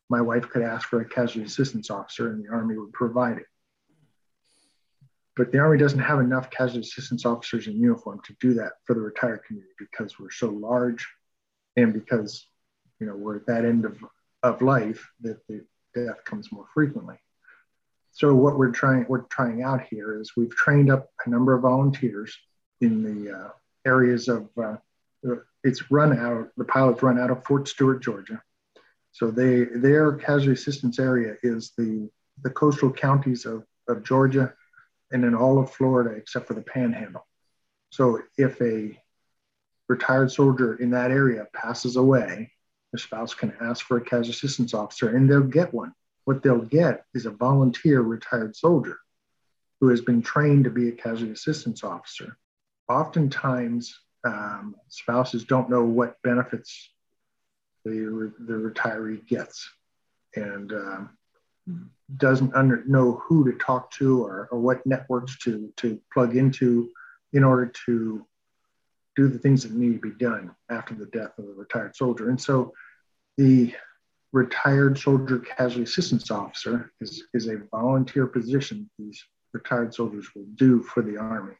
[0.09, 3.47] my wife could ask for a casualty assistance officer and the Army would provide it
[5.35, 8.93] but the Army doesn't have enough casualty assistance officers in uniform to do that for
[8.93, 11.07] the retired community because we're so large
[11.75, 12.45] and because
[12.99, 13.97] you know we're at that end of,
[14.43, 15.65] of life that the
[15.95, 17.15] death comes more frequently.
[18.11, 21.63] So what we're trying we're trying out here is we've trained up a number of
[21.63, 22.37] volunteers
[22.81, 23.49] in the uh,
[23.85, 24.75] areas of uh,
[25.63, 28.41] it's run out the pilots run out of Fort Stewart, Georgia.
[29.13, 32.09] So they their casualty assistance area is the
[32.43, 34.53] the coastal counties of, of Georgia
[35.13, 37.25] and in all of Florida except for the panhandle.
[37.91, 38.99] So if a
[39.87, 42.51] retired soldier in that area passes away,
[42.91, 45.93] the spouse can ask for a casualty assistance officer and they'll get one.
[46.25, 48.97] What they'll get is a volunteer retired soldier
[49.79, 52.37] who has been trained to be a casualty assistance officer.
[52.89, 56.89] Oftentimes, um, spouses don't know what benefits
[57.83, 59.69] the, the retiree gets.
[60.35, 61.17] And um,
[62.17, 66.89] doesn't under, know who to talk to or, or what networks to, to plug into
[67.31, 68.25] in order to
[69.15, 72.29] do the things that need to be done after the death of a retired soldier.
[72.29, 72.73] And so
[73.37, 73.73] the
[74.31, 79.23] retired soldier casualty assistance officer is, is a volunteer position these
[79.53, 81.53] retired soldiers will do for the Army.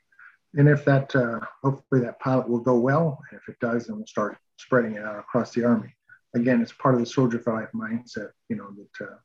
[0.56, 3.98] And if that, uh, hopefully that pilot will go well, and if it does, then
[3.98, 5.94] we'll start spreading it out across the Army.
[6.36, 9.16] Again, it's part of the soldier for life mindset, you know, that uh,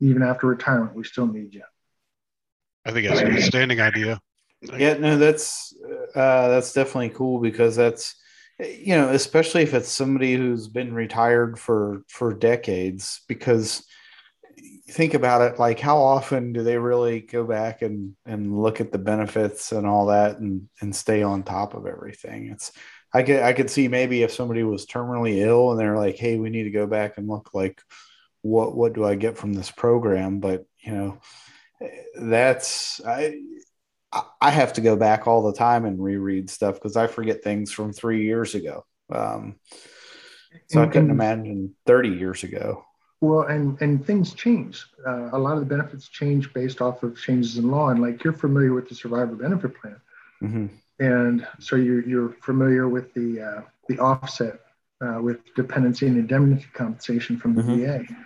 [0.00, 1.62] even after retirement, we still need you.
[2.84, 4.20] I think that's an outstanding idea.
[4.76, 5.74] Yeah, no, that's
[6.14, 8.14] uh, that's definitely cool because that's
[8.58, 13.22] you know, especially if it's somebody who's been retired for for decades.
[13.28, 13.84] Because
[14.88, 18.92] think about it, like how often do they really go back and and look at
[18.92, 22.48] the benefits and all that and and stay on top of everything?
[22.50, 22.72] It's
[23.12, 26.38] I could I could see maybe if somebody was terminally ill and they're like, hey,
[26.38, 27.82] we need to go back and look like
[28.46, 30.38] what what do I get from this program?
[30.40, 31.18] But you know,
[32.14, 33.40] that's I
[34.40, 37.72] I have to go back all the time and reread stuff because I forget things
[37.72, 38.84] from three years ago.
[39.10, 39.56] Um,
[40.68, 42.84] so and, I couldn't imagine 30 years ago.
[43.20, 44.84] Well, and and things change.
[45.06, 47.88] Uh, a lot of the benefits change based off of changes in law.
[47.88, 50.00] And like you're familiar with the survivor benefit plan,
[50.42, 50.66] mm-hmm.
[50.98, 54.60] and so you're you're familiar with the uh, the offset
[55.00, 58.04] uh, with dependency and indemnity compensation from the mm-hmm.
[58.04, 58.16] VA,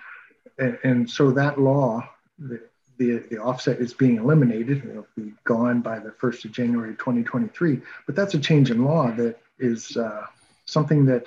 [0.60, 2.60] and, and so that law, the,
[2.98, 4.84] the, the offset is being eliminated.
[4.84, 7.80] It'll be gone by the 1st of January 2023.
[8.06, 10.26] But that's a change in law that is uh,
[10.66, 11.24] something that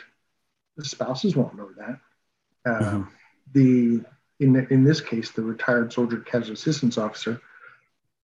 [0.78, 2.00] the spouses won't know that.
[2.66, 3.02] Uh, mm-hmm.
[3.54, 4.06] The
[4.40, 7.42] in, the, in this case, the retired soldier casualty assistance officer,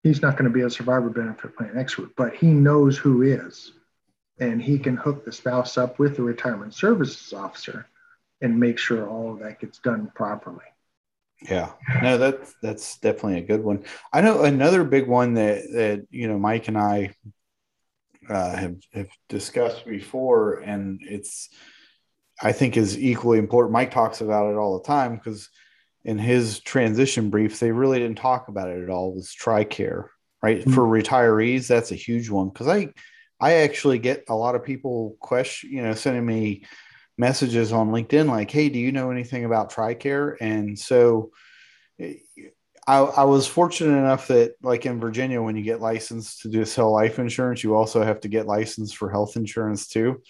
[0.03, 3.73] he's not going to be a survivor benefit plan expert, but he knows who is.
[4.39, 7.87] And he can hook the spouse up with the retirement services officer
[8.41, 10.65] and make sure all of that gets done properly.
[11.43, 11.73] Yeah,
[12.03, 13.85] no, that's that's definitely a good one.
[14.13, 17.15] I know another big one that that you know Mike and I
[18.29, 21.51] uh, have have discussed before, and it's
[22.43, 23.73] I think is equally important.
[23.73, 25.51] Mike talks about it all the time because
[26.05, 29.15] in his transition brief, they really didn't talk about it at all.
[29.15, 30.09] Was TRICARE
[30.43, 30.73] right mm-hmm.
[30.73, 31.67] for retirees?
[31.67, 32.93] That's a huge one because I
[33.41, 36.65] I actually get a lot of people question, you know, sending me
[37.19, 41.31] messages on LinkedIn like, "Hey, do you know anything about TRICARE?" And so
[42.87, 46.65] I, I, was fortunate enough that, like in Virginia, when you get licensed to do
[46.65, 50.23] sell life insurance, you also have to get licensed for health insurance too.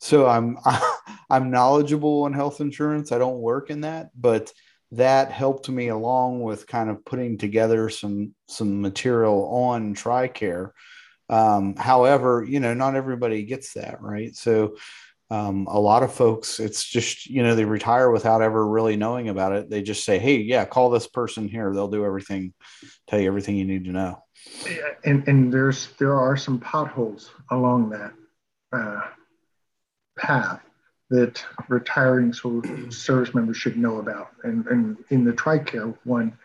[0.00, 0.58] So I'm
[1.30, 3.12] I'm knowledgeable on health insurance.
[3.12, 4.52] I don't work in that, but
[4.90, 10.72] that helped me along with kind of putting together some some material on TRICARE.
[11.30, 14.36] Um, however, you know, not everybody gets that right.
[14.36, 14.76] So
[15.32, 19.30] um, a lot of folks it's just you know they retire without ever really knowing
[19.30, 19.70] about it.
[19.70, 21.72] They just say hey yeah call this person here.
[21.72, 22.52] They'll do everything
[23.06, 24.22] tell you everything you need to know.
[25.04, 28.12] And and there's there are some potholes along that
[28.72, 29.00] uh,
[30.18, 30.60] path
[31.08, 34.30] that retiring service members should know about.
[34.44, 36.36] And, and in the tricare one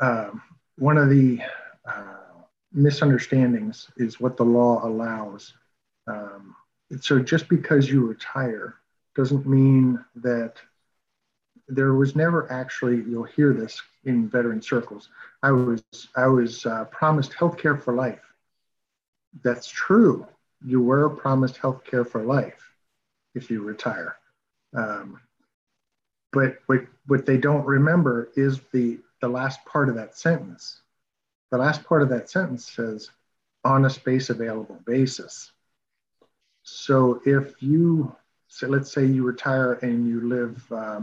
[0.00, 0.42] um,
[0.76, 1.40] one of the
[1.86, 2.42] uh,
[2.74, 5.54] misunderstandings is what the law allows
[6.06, 6.54] um,
[7.00, 8.76] so just because you retire
[9.14, 10.54] doesn't mean that
[11.68, 15.10] there was never actually you'll hear this in veteran circles
[15.42, 15.82] i was
[16.16, 18.20] i was uh, promised health care for life.
[19.42, 20.26] That's true.
[20.64, 22.72] You were promised health care for life
[23.34, 24.16] if you retire.
[24.74, 25.20] Um,
[26.32, 30.80] but what, what they don't remember is the the last part of that sentence.
[31.50, 33.10] The last part of that sentence says
[33.64, 35.50] on a space available basis
[36.70, 38.14] so if you,
[38.48, 41.00] so let's say you retire and you live uh,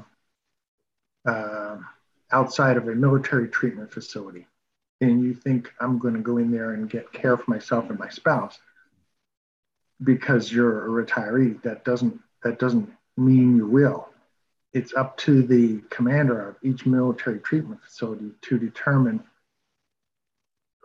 [1.28, 1.78] uh,
[2.32, 4.48] outside of a military treatment facility,
[5.02, 8.00] and you think I'm going to go in there and get care for myself and
[8.00, 8.58] my spouse
[10.04, 14.10] because you're a retiree, that doesn't that doesn't mean you will.
[14.74, 19.24] It's up to the commander of each military treatment facility to determine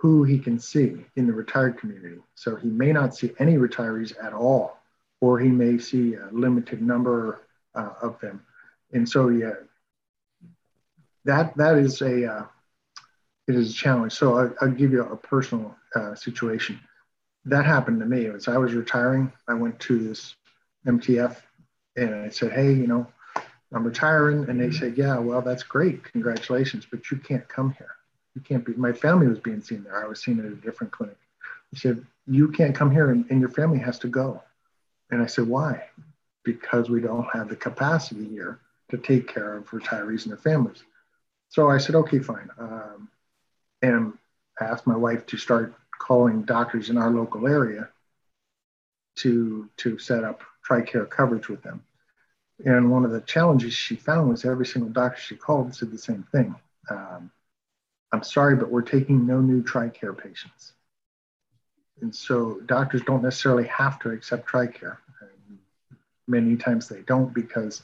[0.00, 2.16] who he can see in the retired community.
[2.34, 4.78] So he may not see any retirees at all,
[5.20, 7.42] or he may see a limited number
[7.74, 8.42] uh, of them.
[8.94, 9.52] And so, yeah,
[11.26, 12.44] that that is a uh,
[13.46, 14.14] it is a challenge.
[14.14, 16.80] So I, will give you a personal uh, situation.
[17.44, 18.24] That happened to me.
[18.24, 20.34] As I was retiring, I went to this
[20.86, 21.36] MTF
[21.96, 23.06] and I said, "Hey, you know,
[23.70, 27.99] I'm retiring," and they said, "Yeah, well, that's great, congratulations, but you can't come here."
[28.40, 30.02] You can't be, my family was being seen there.
[30.02, 31.18] I was seen at a different clinic.
[31.70, 34.42] He said, you can't come here and, and your family has to go.
[35.10, 35.84] And I said, why?
[36.44, 38.60] Because we don't have the capacity here
[38.90, 40.82] to take care of retirees and their families.
[41.48, 42.48] So I said, okay, fine.
[42.58, 43.08] Um,
[43.82, 44.12] and
[44.60, 47.88] I asked my wife to start calling doctors in our local area
[49.16, 51.82] to, to set up TRICARE coverage with them.
[52.64, 55.98] And one of the challenges she found was every single doctor she called said the
[55.98, 56.54] same thing.
[56.90, 57.30] Um,
[58.12, 60.72] I'm sorry, but we're taking no new TRICARE patients.
[62.00, 64.96] And so doctors don't necessarily have to accept TRICARE.
[65.20, 65.58] And
[66.26, 67.82] many times they don't because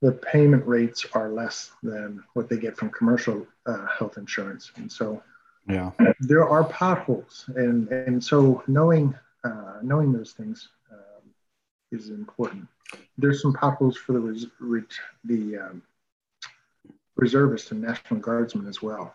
[0.00, 4.72] the payment rates are less than what they get from commercial uh, health insurance.
[4.76, 5.22] And so
[5.68, 5.90] Yeah.
[6.20, 11.22] There are potholes, and and so knowing uh, knowing those things um,
[11.92, 12.66] is important.
[13.18, 14.86] There's some potholes for the res-
[15.24, 15.82] the um,
[17.18, 19.14] reservists and National Guardsmen as well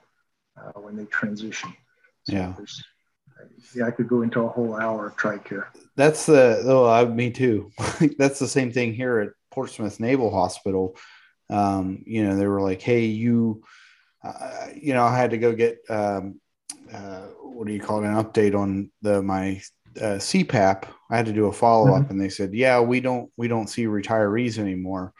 [0.57, 1.73] uh, when they transition.
[2.25, 2.53] So yeah.
[3.75, 5.65] Yeah, I could go into a whole hour of TRICARE.
[5.95, 7.71] That's the oh, I, me too.
[8.17, 10.95] That's the same thing here at Portsmouth Naval Hospital.
[11.49, 13.63] Um, you know, they were like, "Hey, you,
[14.23, 16.39] uh, you know, I had to go get um,
[16.93, 19.61] uh, what do you call it, an update on the my
[19.97, 20.85] uh, CPAP.
[21.09, 22.11] I had to do a follow up, mm-hmm.
[22.11, 25.13] and they said, "Yeah, we don't we don't see retirees anymore.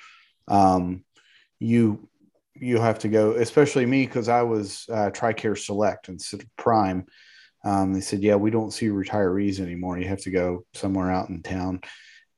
[0.48, 1.04] Um,
[1.60, 2.08] you
[2.56, 7.06] you have to go, especially me because I was uh, TRICARE Select instead of Prime."
[7.66, 9.98] Um, they said, "Yeah, we don't see retirees anymore.
[9.98, 11.82] You have to go somewhere out in town."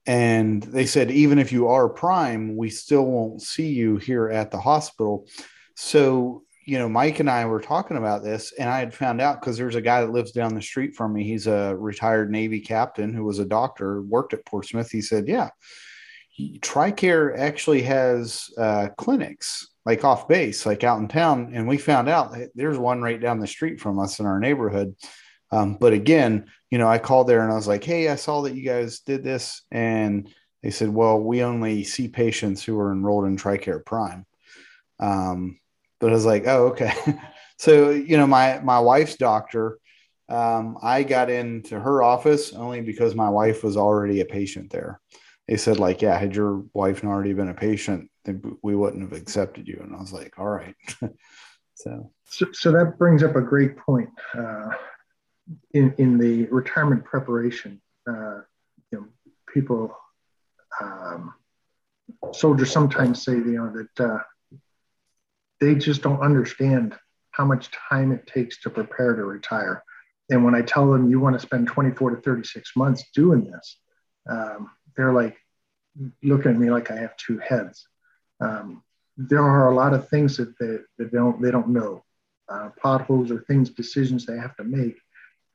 [0.07, 4.51] And they said, even if you are prime, we still won't see you here at
[4.51, 5.27] the hospital.
[5.75, 9.39] So, you know, Mike and I were talking about this, and I had found out
[9.39, 11.23] because there's a guy that lives down the street from me.
[11.23, 14.91] He's a retired Navy captain who was a doctor, worked at Portsmouth.
[14.91, 15.49] He said, Yeah,
[16.39, 21.51] TRICARE actually has uh, clinics like off base, like out in town.
[21.53, 24.95] And we found out there's one right down the street from us in our neighborhood.
[25.51, 28.41] Um, but again, you know, I called there and I was like, Hey, I saw
[28.41, 29.61] that you guys did this.
[29.71, 30.33] And
[30.63, 34.25] they said, Well, we only see patients who are enrolled in TRICARE Prime.
[34.99, 35.59] Um,
[35.99, 36.93] but I was like, Oh, okay.
[37.59, 39.77] so, you know, my, my wife's doctor,
[40.27, 44.99] um, I got into her office only because my wife was already a patient there.
[45.47, 48.09] They said, like, yeah, had your wife not already been a patient,
[48.61, 49.79] we wouldn't have accepted you.
[49.81, 50.75] And I was like, all right.
[51.75, 52.11] so.
[52.25, 52.47] so.
[52.51, 54.09] so, that brings up a great point.
[54.33, 54.69] Uh,
[55.73, 58.41] in, in the retirement preparation, uh,
[58.91, 59.05] you know,
[59.53, 59.95] people,
[60.81, 61.33] um,
[62.33, 64.19] soldiers sometimes say, you know, that uh,
[65.59, 66.95] they just don't understand
[67.31, 69.83] how much time it takes to prepare to retire.
[70.29, 73.77] And when I tell them you want to spend 24 to 36 months doing this,
[74.29, 75.37] um, they're like
[76.23, 77.87] looking at me like I have two heads.
[78.39, 78.83] Um,
[79.17, 82.03] there are a lot of things that they, that they don't they don't know.
[82.47, 84.97] Uh, potholes or things, decisions they have to make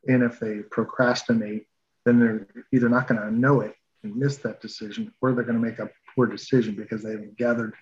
[0.07, 1.67] and if they procrastinate,
[2.05, 5.61] then they're either not going to know it and miss that decision, or they're going
[5.61, 7.75] to make a poor decision because they haven't gathered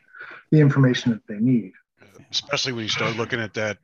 [0.51, 1.73] the information that they need.
[2.31, 3.79] Especially when you start looking at that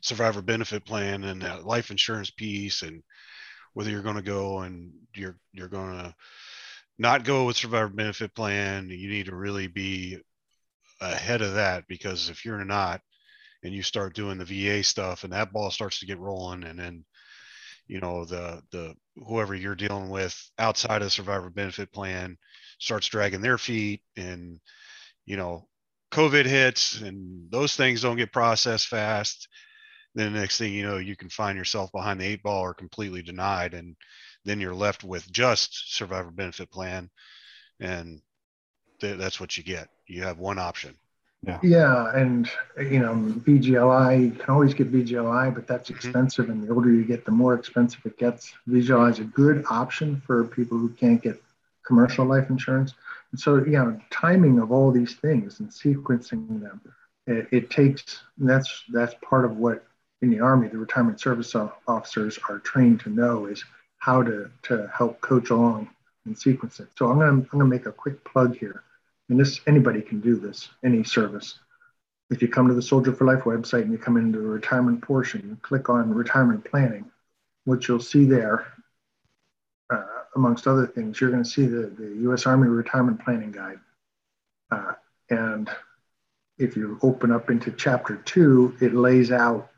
[0.00, 3.02] survivor benefit plan and that life insurance piece, and
[3.74, 6.14] whether you're going to go and you're you're going to
[6.98, 10.18] not go with survivor benefit plan, you need to really be
[11.00, 13.00] ahead of that because if you're not
[13.62, 16.78] and you start doing the VA stuff and that ball starts to get rolling and
[16.78, 17.04] then
[17.86, 18.94] you know the the
[19.26, 22.36] whoever you're dealing with outside of the survivor benefit plan
[22.78, 24.60] starts dragging their feet and
[25.26, 25.66] you know
[26.12, 29.48] covid hits and those things don't get processed fast
[30.14, 32.74] then the next thing you know you can find yourself behind the eight ball or
[32.74, 33.96] completely denied and
[34.44, 37.10] then you're left with just survivor benefit plan
[37.80, 38.20] and
[39.00, 40.94] th- that's what you get you have one option
[41.46, 41.58] yeah.
[41.62, 45.96] Yeah, and you know, VGLI you can always get VGLI, but that's mm-hmm.
[45.96, 46.52] expensive, mm-hmm.
[46.52, 48.52] and the older you get, the more expensive it gets.
[48.68, 51.42] VGLI is a good option for people who can't get
[51.86, 52.94] commercial life insurance.
[53.32, 56.80] And so, you know, timing of all these things and sequencing them,
[57.26, 58.22] it, it takes.
[58.36, 59.86] that's that's part of what
[60.20, 61.54] in the Army the retirement service
[61.88, 63.64] officers are trained to know is
[63.98, 65.88] how to to help coach along
[66.26, 66.88] and sequence it.
[66.98, 68.82] So I'm gonna I'm gonna make a quick plug here
[69.30, 71.60] and this anybody can do this, any service.
[72.30, 75.02] If you come to the Soldier for Life website and you come into the retirement
[75.02, 77.10] portion, you click on retirement planning,
[77.64, 78.66] what you'll see there,
[79.88, 80.04] uh,
[80.34, 82.46] amongst other things, you're going to see the, the U.S.
[82.46, 83.80] Army Retirement Planning Guide.
[84.70, 84.92] Uh,
[85.30, 85.70] and
[86.58, 89.70] if you open up into chapter two, it lays out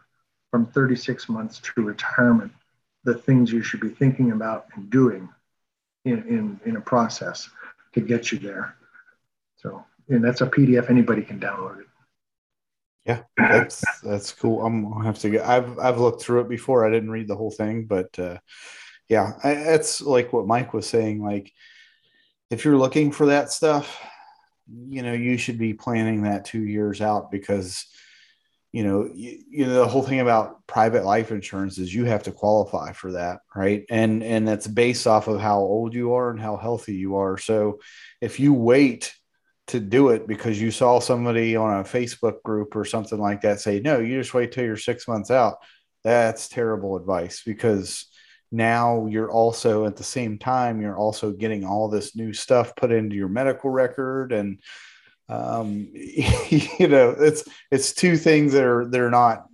[0.51, 2.53] from 36 months to retirement
[3.05, 5.29] the things you should be thinking about and doing
[6.05, 7.49] in, in, in a process
[7.93, 8.77] to get you there.
[9.63, 10.91] So, and that's a PDF.
[10.91, 11.87] Anybody can download it.
[13.07, 14.65] Yeah, that's that's cool.
[14.65, 15.47] I'm gonna have to get.
[15.47, 16.87] I've I've looked through it before.
[16.87, 18.39] I didn't read the whole thing, but uh,
[19.09, 21.23] yeah, I, that's like what Mike was saying.
[21.23, 21.53] Like,
[22.51, 24.01] if you're looking for that stuff,
[24.69, 27.87] you know, you should be planning that two years out because
[28.71, 32.23] you know you, you, know the whole thing about private life insurance is you have
[32.23, 36.31] to qualify for that right and and that's based off of how old you are
[36.31, 37.79] and how healthy you are so
[38.23, 39.15] if you wait
[39.69, 43.61] to do it because you saw somebody on a Facebook group or something like that
[43.61, 45.59] say, no, you just wait till you're six months out.
[46.05, 48.07] That's terrible advice because
[48.51, 52.93] now you're also at the same time, you're also getting all this new stuff put
[52.93, 54.33] into your medical record.
[54.33, 54.61] And,
[55.29, 59.47] um, you know, it's, it's two things that are, they're not,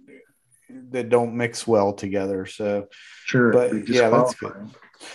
[0.90, 2.46] that don't mix well together.
[2.46, 2.88] So
[3.24, 4.70] sure, but yeah, that's good.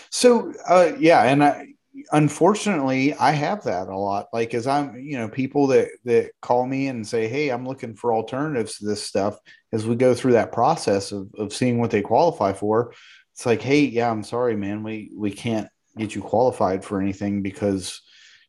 [0.10, 1.73] So uh, yeah, and I
[2.12, 4.28] unfortunately I have that a lot.
[4.34, 7.96] Like as I'm, you know, people that that call me and say, "Hey, I'm looking
[7.96, 9.38] for alternatives to this stuff."
[9.72, 12.94] As we go through that process of of seeing what they qualify for,
[13.34, 15.68] it's like, "Hey, yeah, I'm sorry, man, we we can't
[15.98, 18.02] get you qualified for anything because."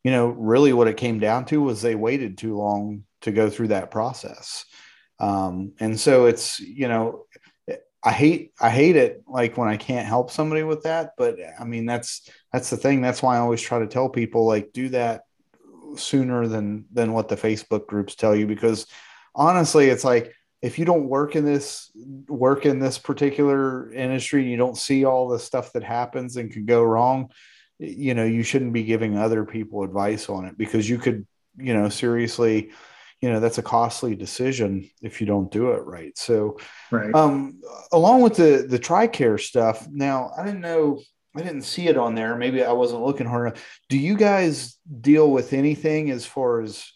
[0.02, 3.48] You know, really, what it came down to was they waited too long to go
[3.48, 4.66] through that process.
[5.18, 7.23] Um, and so it's, you know,
[8.04, 11.64] I hate, I hate it like when I can't help somebody with that, but I
[11.64, 13.00] mean, that's, that's the thing.
[13.00, 15.22] That's why I always try to tell people like, do that
[15.96, 18.86] sooner than, than what the Facebook groups tell you, because
[19.34, 21.90] honestly, it's like, if you don't work in this
[22.26, 26.64] work in this particular industry, you don't see all the stuff that happens and can
[26.64, 27.30] go wrong.
[27.78, 31.26] You know, you shouldn't be giving other people advice on it because you could,
[31.58, 32.70] you know, seriously,
[33.24, 36.12] you know that's a costly decision if you don't do it right.
[36.18, 36.58] So
[36.90, 37.14] right.
[37.14, 37.58] um
[37.90, 41.00] along with the the tricare stuff now i didn't know
[41.34, 42.36] i didn't see it on there.
[42.36, 43.80] Maybe i wasn't looking hard enough.
[43.88, 46.86] Do you guys deal with anything as far as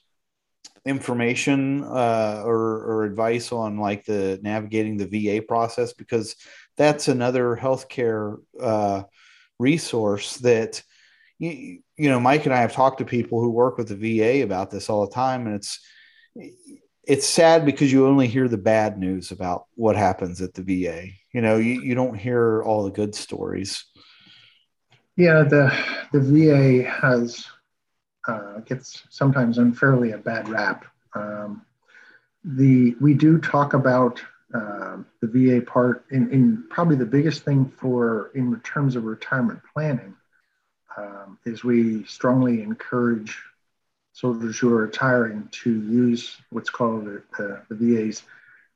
[0.85, 2.61] information uh, or,
[2.91, 5.95] or advice on like the navigating the va process?
[5.95, 6.37] Because
[6.77, 9.05] that's another healthcare uh,
[9.59, 10.83] resource that
[11.39, 14.43] you, you know mike and i have talked to people who work with the va
[14.43, 15.81] about this all the time and it's
[16.35, 21.09] it's sad because you only hear the bad news about what happens at the VA.
[21.33, 23.85] You know, you, you don't hear all the good stories.
[25.17, 25.77] Yeah, the
[26.13, 27.47] the VA has
[28.29, 30.85] uh, gets sometimes unfairly a bad rap.
[31.15, 31.63] Um,
[32.45, 34.23] the we do talk about
[34.55, 39.61] uh, the VA part in, in, probably the biggest thing for in terms of retirement
[39.75, 40.15] planning
[40.97, 43.43] um, is we strongly encourage
[44.19, 48.25] soldiers who are retiring to use what's called the, the, the VA's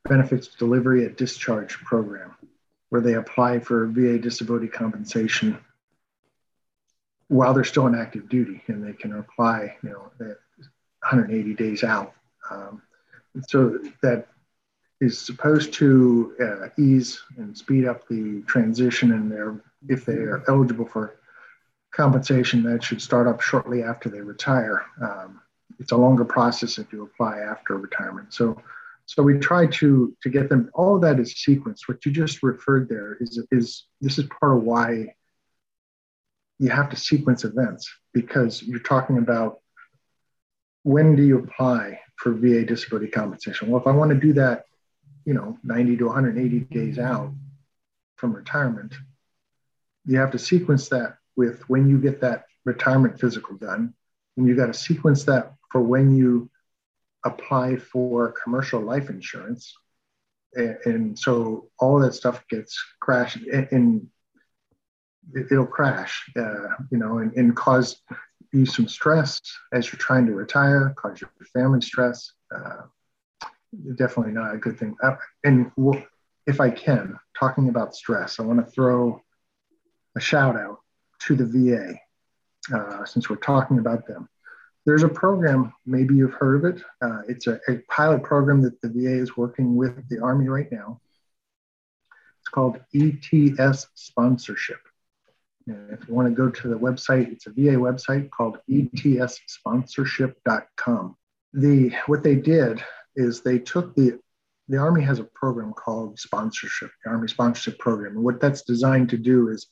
[0.09, 2.33] benefits delivery at discharge program,
[2.91, 5.59] where they apply for VA disability compensation
[7.27, 12.13] while they're still in active duty, and they can apply, you know, 180 days out.
[12.49, 12.81] Um,
[13.49, 14.29] so that
[15.01, 20.45] is supposed to uh, ease and speed up the transition, and they're if they are
[20.47, 21.17] eligible for
[21.93, 24.85] compensation that should start up shortly after they retire.
[25.01, 25.41] Um,
[25.79, 28.33] it's a longer process if you apply after retirement.
[28.33, 28.61] So,
[29.07, 30.71] so we try to to get them.
[30.75, 31.87] All of that is sequenced.
[31.87, 35.15] What you just referred there is is this is part of why
[36.59, 39.59] you have to sequence events because you're talking about
[40.85, 43.69] when do you apply for VA disability compensation?
[43.69, 44.67] Well, if I want to do that,
[45.25, 47.33] you know, 90 to 180 days out
[48.17, 48.95] from retirement,
[50.05, 53.95] you have to sequence that with when you get that retirement physical done,
[54.37, 56.51] and you got to sequence that for when you
[57.25, 59.75] apply for commercial life insurance.
[60.55, 64.07] And, and so all that stuff gets crashed and, and
[65.51, 68.03] it'll crash, uh, you know, and, and, cause
[68.53, 69.41] you some stress
[69.73, 72.33] as you're trying to retire, cause your family stress.
[72.55, 72.83] Uh,
[73.97, 74.95] definitely not a good thing.
[75.03, 75.71] Uh, and
[76.47, 79.23] if I can, talking about stress, I want to throw
[80.17, 80.82] a shout out
[81.27, 81.93] to the VA
[82.75, 84.27] uh, since we're talking about them.
[84.85, 86.83] There's a program, maybe you've heard of it.
[87.01, 90.67] Uh, it's a, a, pilot program that the VA is working with the Army right
[90.73, 91.01] now.
[92.41, 94.81] It's called ETS sponsorship.
[95.69, 101.17] And if you want to go to the website, it's a VA website called etssponsorship.com.
[101.55, 102.83] The what they did
[103.15, 104.19] is they took the
[104.69, 108.17] the Army has a program called sponsorship, the Army sponsorship program.
[108.17, 109.67] And what that's designed to do is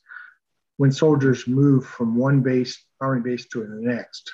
[0.81, 4.33] when soldiers move from one base, Army base to the next,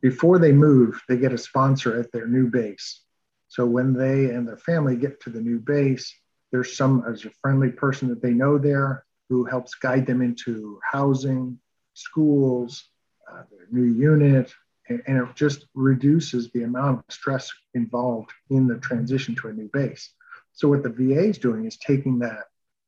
[0.00, 3.02] before they move, they get a sponsor at their new base.
[3.48, 6.10] So when they and their family get to the new base,
[6.50, 10.80] there's some as a friendly person that they know there who helps guide them into
[10.90, 11.58] housing,
[11.92, 12.84] schools,
[13.30, 14.54] uh, their new unit,
[14.88, 19.52] and, and it just reduces the amount of stress involved in the transition to a
[19.52, 20.14] new base.
[20.54, 22.44] So what the VA is doing is taking that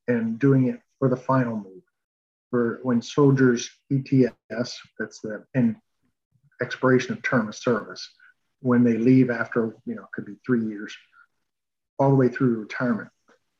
[0.09, 1.76] and doing it for the final move.
[2.83, 5.77] When soldiers ETS, that's the and
[6.61, 8.09] expiration of term of service
[8.61, 10.95] when they leave after you know could be three years
[11.99, 13.11] all the way through retirement.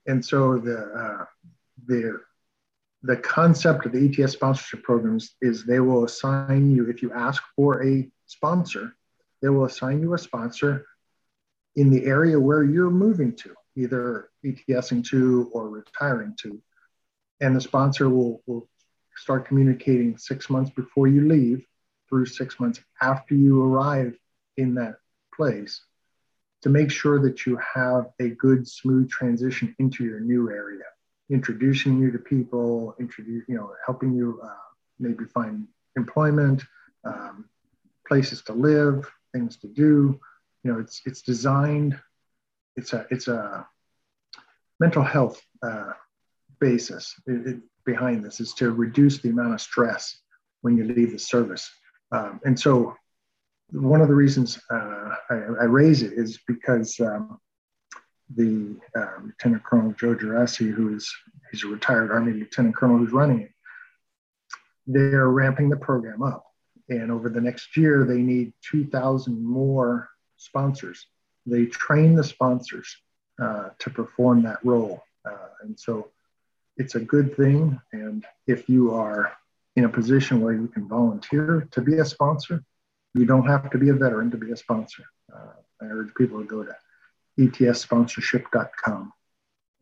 [0.07, 1.24] And so the uh,
[1.86, 2.20] the
[3.03, 7.42] the concept of the ets sponsorship programs is they will assign you if you ask
[7.55, 8.97] for a sponsor
[9.42, 10.86] they will assign you a sponsor
[11.74, 16.61] in the area where you're moving to either etsing to or retiring to.
[17.40, 18.68] And the sponsor will, will
[19.16, 21.64] start communicating six months before you leave
[22.08, 24.16] through six months after you arrive
[24.56, 24.96] in that
[25.34, 25.82] place
[26.62, 30.84] to make sure that you have a good, smooth transition into your new area,
[31.30, 34.48] introducing you to people, introduce, you know, helping you uh,
[34.98, 36.62] maybe find employment,
[37.04, 37.44] um,
[38.06, 40.18] places to live, things to do.
[40.64, 41.98] You know, it's it's designed.
[42.76, 43.66] It's a it's a
[44.80, 45.92] mental health uh,
[46.61, 47.14] basis
[47.84, 50.18] behind this is to reduce the amount of stress
[50.62, 51.70] when you leave the service.
[52.12, 52.94] Um, and so,
[53.72, 57.40] one of the reasons uh, I, I, raise it is because um,
[58.36, 61.12] the uh, Lieutenant Colonel Joe Geraci, who is
[61.50, 63.50] he's a retired Army Lieutenant Colonel who's running it,
[64.86, 66.44] they're ramping the program up.
[66.88, 71.07] And over the next year, they need 2,000 more sponsors.
[71.44, 72.96] They train the sponsors
[73.42, 75.02] uh, to perform that role.
[75.28, 76.11] Uh, and so
[76.76, 77.80] it's a good thing.
[77.92, 79.32] And if you are
[79.76, 82.62] in a position where you can volunteer to be a sponsor,
[83.14, 85.04] you don't have to be a veteran to be a sponsor.
[85.34, 85.52] Uh,
[85.82, 86.74] I urge people to go to
[87.38, 89.12] etssponsorship.com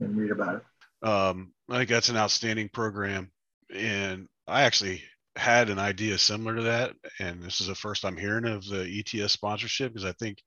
[0.00, 1.08] and read about it.
[1.08, 3.30] Um, I think that's an outstanding program.
[3.72, 5.02] And I actually
[5.36, 6.92] had an idea similar to that.
[7.18, 10.38] And this is the first I'm hearing of the ETS sponsorship because I think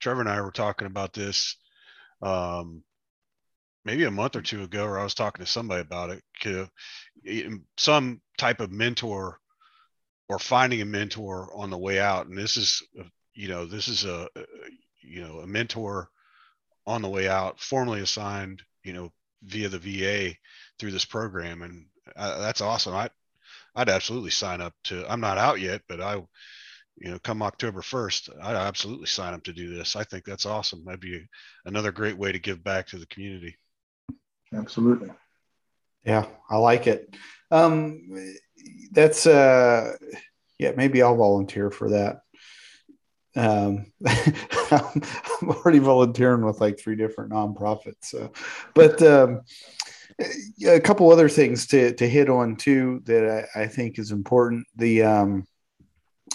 [0.00, 1.56] Trevor and I were talking about this
[2.22, 2.82] um,
[3.84, 6.10] maybe a month or two ago, where I was talking to somebody about
[6.44, 6.68] it.
[7.76, 9.38] Some type of mentor
[10.28, 12.26] or finding a mentor on the way out.
[12.26, 12.82] And this is,
[13.34, 14.28] you know, this is a,
[15.02, 16.08] you know, a mentor
[16.86, 19.12] on the way out, formally assigned, you know,
[19.42, 20.34] via the VA
[20.78, 21.62] through this program.
[21.62, 22.94] And uh, that's awesome.
[22.94, 23.10] I,
[23.74, 26.14] I'd absolutely sign up to, I'm not out yet, but I,
[26.96, 29.96] you know, come October 1st, I'd absolutely sign up to do this.
[29.96, 30.84] I think that's awesome.
[30.84, 31.26] That'd be
[31.64, 33.56] another great way to give back to the community.
[34.54, 35.10] Absolutely.
[36.04, 37.14] Yeah, I like it.
[37.50, 38.00] Um,
[38.90, 39.96] that's, uh,
[40.58, 42.20] yeah, maybe I'll volunteer for that.
[43.34, 43.86] Um,
[44.70, 48.04] I'm already volunteering with like three different nonprofits.
[48.04, 48.32] So,
[48.74, 49.42] but, um,
[50.66, 54.66] a couple other things to, to hit on too that I, I think is important.
[54.76, 55.46] The, um,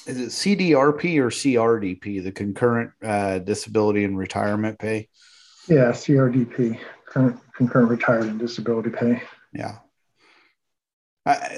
[0.08, 5.10] is it CDRP or CRDP, the concurrent uh, disability and retirement pay?
[5.68, 9.22] Yeah, CRDP, concurrent, concurrent retirement and disability pay.
[9.54, 9.80] Yeah.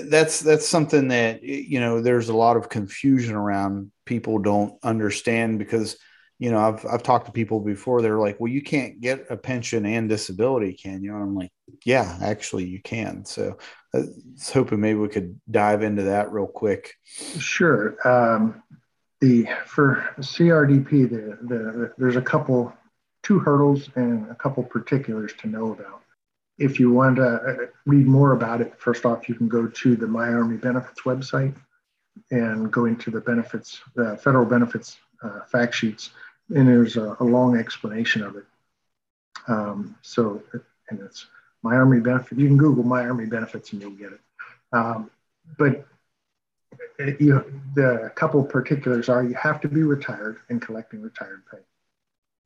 [0.05, 5.59] that's that's something that you know there's a lot of confusion around people don't understand
[5.59, 5.95] because
[6.39, 9.37] you know I've I've talked to people before they're like well you can't get a
[9.37, 11.51] pension and disability can you and I'm like
[11.85, 13.59] yeah actually you can so
[13.93, 16.95] I was hoping maybe we could dive into that real quick.
[17.39, 17.95] Sure.
[18.07, 18.61] Um,
[19.19, 22.73] the for CRDP, the, the, there's a couple,
[23.23, 26.01] two hurdles and a couple particulars to know about.
[26.57, 27.55] If you want to uh,
[27.85, 31.55] read more about it, first off, you can go to the My Army Benefits website
[32.31, 36.11] and go into the benefits, the federal benefits uh, fact sheets,
[36.49, 38.45] and there's a, a long explanation of it.
[39.47, 40.43] Um, so,
[40.89, 41.27] and it's
[41.63, 42.37] my Army benefit.
[42.37, 44.21] You can Google My Army benefits and you'll get it.
[44.71, 45.09] Um,
[45.57, 45.85] but
[46.99, 47.43] it, you,
[47.75, 51.59] the couple particulars are you have to be retired and collecting retired pay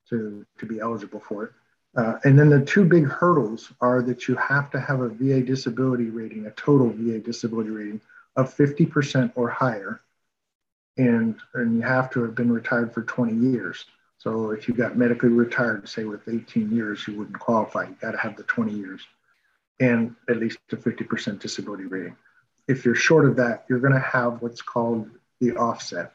[0.10, 1.52] to, to be eligible for it.
[1.96, 5.42] Uh, and then the two big hurdles are that you have to have a VA
[5.42, 8.02] disability rating, a total VA disability rating
[8.36, 10.02] of 50% or higher.
[10.98, 13.86] And, and you have to have been retired for 20 years.
[14.18, 17.84] So if you got medically retired, say with 18 years, you wouldn't qualify.
[17.84, 19.02] You got to have the 20 years
[19.80, 22.16] and at least a 50% disability rating.
[22.68, 25.10] If you're short of that, you're going to have what's called
[25.42, 26.14] the offset.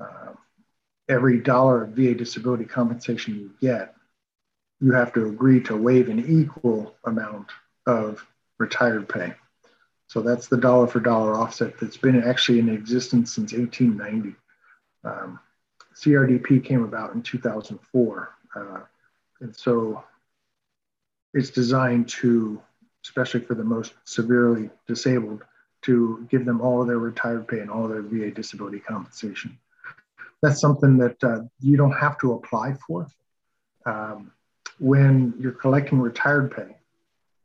[0.00, 0.32] Uh,
[1.08, 3.94] every dollar of VA disability compensation you get,
[4.80, 7.48] you have to agree to waive an equal amount
[7.86, 8.26] of
[8.58, 9.34] retired pay.
[10.06, 14.36] So that's the dollar for dollar offset that's been actually in existence since 1890.
[15.04, 15.40] Um,
[15.94, 18.30] CRDP came about in 2004.
[18.54, 18.80] Uh,
[19.40, 20.04] and so
[21.32, 22.60] it's designed to,
[23.04, 25.42] especially for the most severely disabled,
[25.82, 29.58] to give them all of their retired pay and all of their VA disability compensation.
[30.44, 33.08] That's something that uh, you don't have to apply for.
[33.86, 34.30] Um,
[34.78, 36.76] when you're collecting retired pay,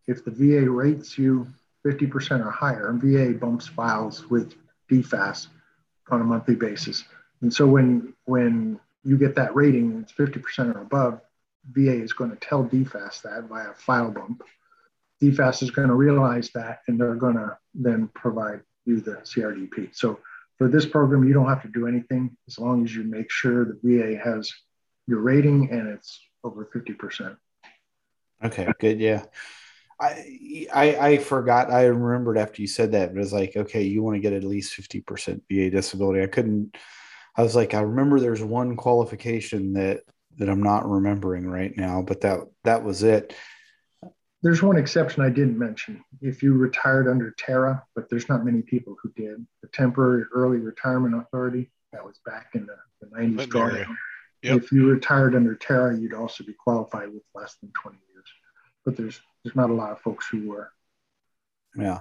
[0.06, 1.48] if the VA rates you
[1.86, 4.54] 50% or higher, and VA bumps files with
[4.92, 5.48] DFAS
[6.12, 7.06] on a monthly basis,
[7.42, 11.22] and so when when you get that rating, it's 50% or above,
[11.72, 14.44] VA is going to tell DFAS that via file bump.
[15.22, 19.96] DFAS is going to realize that and they're going to then provide you the CRDP.
[19.96, 20.20] So
[20.60, 23.66] for this program, you don't have to do anything as long as you make sure
[23.66, 24.52] the VA has
[25.08, 27.38] your rating and it's over 50%.
[28.44, 29.00] Okay, good.
[29.00, 29.24] Yeah.
[30.02, 31.72] I, I, I forgot.
[31.72, 34.34] I remembered after you said that, but it was like, okay, you want to get
[34.34, 36.22] at least 50% VA disability.
[36.22, 36.76] I couldn't,
[37.38, 40.02] I was like, I remember there's one qualification that
[40.38, 43.34] that I'm not remembering right now, but that that was it.
[44.42, 46.04] There's one exception I didn't mention.
[46.22, 49.46] If you retired under TERA, but there's not many people who did.
[49.62, 53.86] The Temporary Early Retirement Authority, that was back in the, the 90s.
[54.44, 54.64] Yep.
[54.64, 58.26] If you retired under TERA, you'd also be qualified with less than 20 years.
[58.86, 60.72] But there's there's not a lot of folks who were.
[61.78, 62.00] Yeah.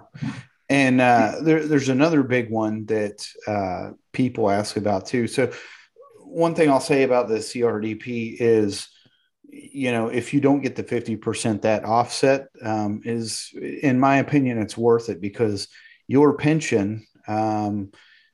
[0.69, 5.27] And uh, there, there's another big one that uh, people ask about too.
[5.27, 5.51] So,
[6.19, 8.89] one thing I'll say about the CRDP is,
[9.51, 14.61] you know, if you don't get the 50% that offset, um, is, in my opinion,
[14.61, 15.69] it's worth it because
[16.07, 17.91] your pension, um,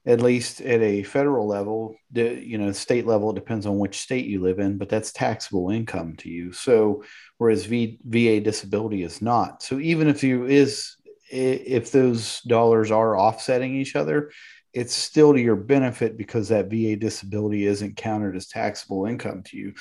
[0.06, 4.00] at least at a federal level, the, you know, state level, it depends on which
[4.00, 6.52] state you live in, but that's taxable income to you.
[6.52, 7.04] So,
[7.38, 9.62] whereas v, VA disability is not.
[9.62, 10.96] So, even if you is
[11.30, 14.30] if those dollars are offsetting each other,
[14.72, 19.56] it's still to your benefit because that VA disability isn't counted as taxable income to
[19.56, 19.74] you.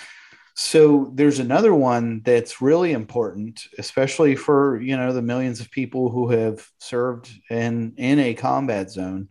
[0.56, 6.10] So there's another one that's really important, especially for you know the millions of people
[6.10, 9.30] who have served in in a combat zone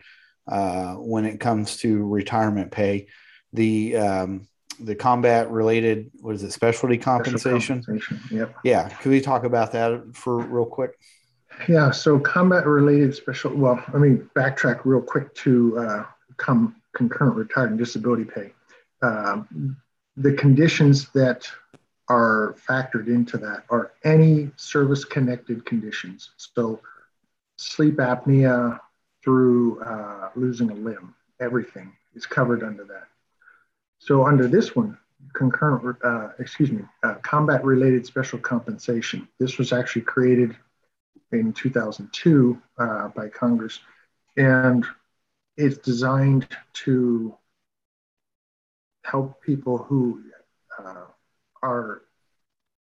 [0.49, 3.07] uh, when it comes to retirement pay.
[3.53, 4.49] The um,
[4.81, 7.83] the combat related what is it specialty compensation?
[7.83, 8.39] Special compensation.
[8.39, 8.57] Yep.
[8.65, 10.99] Yeah, could we talk about that for real quick?
[11.69, 16.05] Yeah, so combat related special, well, let me backtrack real quick to uh,
[16.37, 18.53] come concurrent retirement disability pay.
[19.03, 19.77] Um,
[20.17, 21.47] the conditions that
[22.09, 26.31] are factored into that are any service connected conditions.
[26.37, 26.81] So
[27.57, 28.79] sleep apnea
[29.23, 33.07] through uh, losing a limb, everything is covered under that.
[33.99, 34.99] So under this one,
[35.33, 39.29] concurrent, uh, excuse me, uh, combat related special compensation.
[39.39, 40.57] This was actually created
[41.31, 43.81] in 2002 uh, by Congress,
[44.37, 44.85] and
[45.57, 47.37] it's designed to
[49.03, 50.23] help people who
[50.79, 51.07] uh,
[51.63, 52.03] are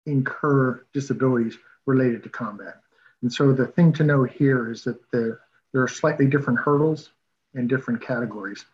[0.06, 2.80] incur disabilities related to combat.
[3.22, 5.40] And so the thing to know here is that there,
[5.72, 7.10] there are slightly different hurdles
[7.54, 8.64] and different categories.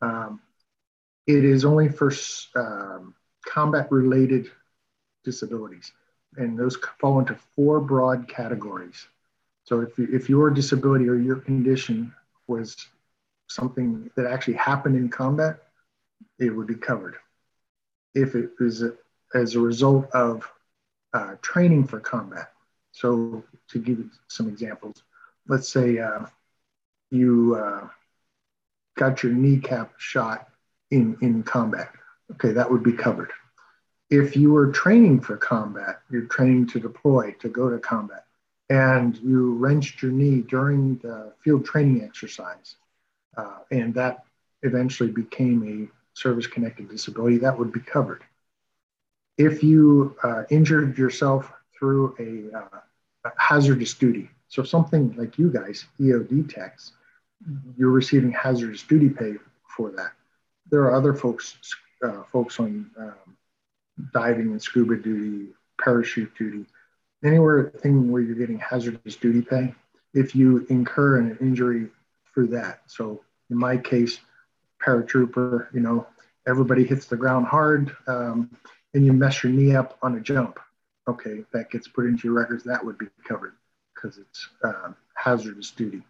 [0.00, 0.40] Um,
[1.26, 2.12] it is only for
[2.54, 4.50] um, combat related
[5.24, 5.92] disabilities,
[6.36, 9.08] and those fall into four broad categories.
[9.64, 12.14] So if, if your disability or your condition
[12.46, 12.76] was
[13.48, 15.65] something that actually happened in combat,
[16.38, 17.16] it would be covered.
[18.14, 18.82] If it was
[19.34, 20.48] as a result of
[21.12, 22.52] uh, training for combat.
[22.92, 25.02] So to give some examples,
[25.48, 26.26] let's say uh,
[27.10, 27.88] you uh,
[28.96, 30.48] got your kneecap shot
[30.90, 31.90] in, in combat.
[32.32, 33.32] Okay, that would be covered.
[34.10, 38.24] If you were training for combat, you're training to deploy, to go to combat,
[38.70, 42.76] and you wrenched your knee during the field training exercise,
[43.36, 44.24] uh, and that
[44.62, 48.24] eventually became a service connected disability, that would be covered.
[49.36, 52.80] If you uh, injured yourself through a, uh,
[53.26, 56.92] a, hazardous duty, so something like you guys, EOD techs,
[57.76, 59.34] you're receiving hazardous duty pay
[59.76, 60.12] for that.
[60.70, 61.58] There are other folks,
[62.02, 63.36] uh, folks on um,
[64.14, 65.48] diving and scuba duty,
[65.82, 66.64] parachute duty,
[67.22, 69.74] anywhere thing where you're getting hazardous duty pay
[70.14, 71.88] if you incur an injury
[72.32, 72.80] through that.
[72.86, 74.18] So in my case,
[74.86, 76.06] paratrooper, you know,
[76.46, 78.50] everybody hits the ground hard um,
[78.94, 80.58] and you mess your knee up on a jump.
[81.08, 82.64] Okay, that gets put into your records.
[82.64, 83.54] That would be covered
[83.94, 86.02] because it's uh, hazardous duty.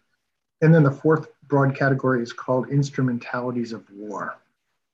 [0.61, 4.37] And then the fourth broad category is called instrumentalities of war.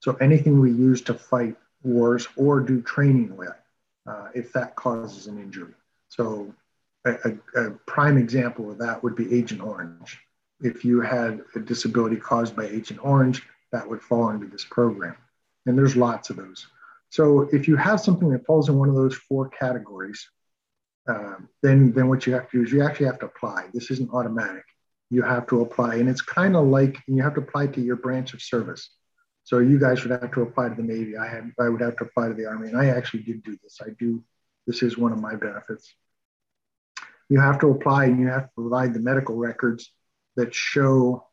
[0.00, 3.54] So anything we use to fight wars or do training with,
[4.06, 5.72] uh, if that causes an injury.
[6.10, 6.54] So
[7.04, 10.20] a, a, prime example of that would be Agent Orange.
[10.60, 13.42] If you had a disability caused by Agent Orange,
[13.74, 15.16] that would fall into this program.
[15.66, 16.66] And there's lots of those.
[17.10, 20.28] So if you have something that falls in one of those four categories,
[21.08, 23.66] um, then, then what you have to do is you actually have to apply.
[23.72, 24.64] This isn't automatic.
[25.10, 25.96] You have to apply.
[25.96, 28.90] And it's kind of like you have to apply to your branch of service.
[29.44, 31.18] So you guys would have to apply to the Navy.
[31.18, 32.68] I had I would have to apply to the Army.
[32.68, 33.78] And I actually did do this.
[33.82, 34.24] I do
[34.66, 35.94] this is one of my benefits
[37.28, 39.90] you have to apply and you have to provide the medical records
[40.36, 41.26] that show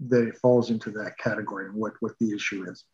[0.00, 2.84] that it falls into that category and what, what the issue is.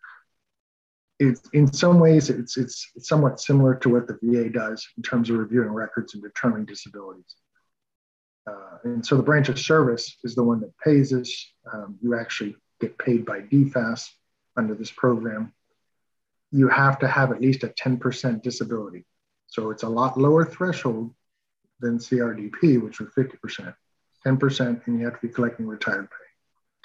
[1.19, 5.31] It's, in some ways, it's, it's, somewhat similar to what the VA does in terms
[5.31, 7.37] of reviewing records and determining disabilities.
[8.47, 11.53] Uh, and so the branch of service is the one that pays us.
[11.73, 14.09] Um, you actually get paid by DFAS
[14.57, 15.53] under this program.
[16.51, 19.05] You have to have at least a 10% disability.
[19.47, 21.15] So it's a lot lower threshold
[21.81, 23.75] than CRDP, which was 50%,
[24.27, 26.22] 10%, and you have to be collecting retired pay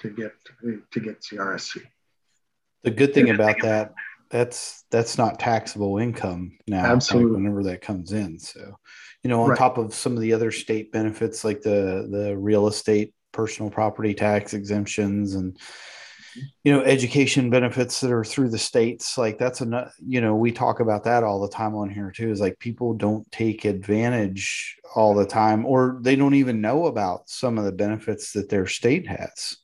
[0.00, 0.32] to get
[0.92, 1.82] to get CRSC.
[2.84, 3.92] The good thing about that
[4.30, 6.84] that's that's not taxable income now.
[6.84, 7.32] Absolutely.
[7.32, 8.38] Like whenever that comes in.
[8.38, 8.78] So,
[9.22, 9.58] you know, on Right.
[9.58, 14.14] top of some of the other state benefits like the the real estate personal property
[14.14, 15.58] tax exemptions and
[16.62, 20.52] you know education benefits that are through the states like that's a you know we
[20.52, 24.76] talk about that all the time on here too is like people don't take advantage
[24.94, 28.66] all the time or they don't even know about some of the benefits that their
[28.66, 29.58] state has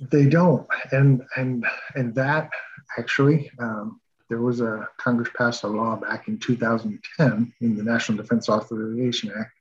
[0.00, 2.50] They don't, and and and that
[2.98, 8.18] actually, um, there was a Congress passed a law back in 2010 in the National
[8.18, 9.52] Defense Authorization Act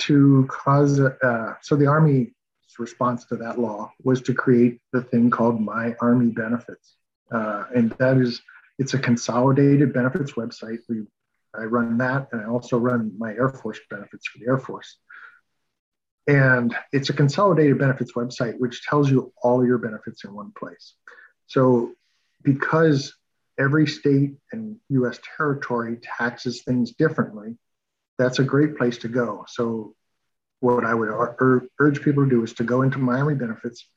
[0.00, 1.00] to cause.
[1.00, 2.30] Uh, so the Army's
[2.78, 6.94] response to that law was to create the thing called My Army Benefits,
[7.32, 8.40] uh, and that is
[8.78, 10.78] it's a consolidated benefits website.
[10.88, 11.02] We
[11.54, 14.98] I run that, and I also run my Air Force benefits for the Air Force.
[16.26, 20.94] And it's a consolidated benefits website which tells you all your benefits in one place.
[21.46, 21.92] So,
[22.42, 23.14] because
[23.58, 27.56] every state and US territory taxes things differently,
[28.18, 29.44] that's a great place to go.
[29.48, 29.94] So,
[30.60, 33.88] what I would ur- urge people to do is to go into My Army Benefits.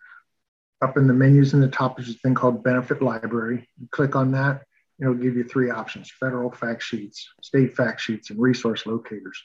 [0.81, 3.69] Up in the menus in the top is a thing called Benefit Library.
[3.79, 4.63] You click on that,
[4.99, 9.41] it'll give you three options federal fact sheets, state fact sheets, and resource locators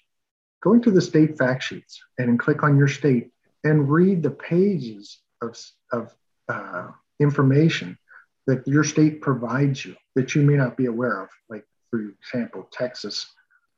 [0.62, 3.30] go into the state fact sheets and click on your state
[3.64, 5.58] and read the pages of,
[5.92, 6.14] of
[6.48, 6.88] uh,
[7.20, 7.98] information
[8.46, 11.28] that your state provides you that you may not be aware of.
[11.48, 13.26] Like, for example, Texas,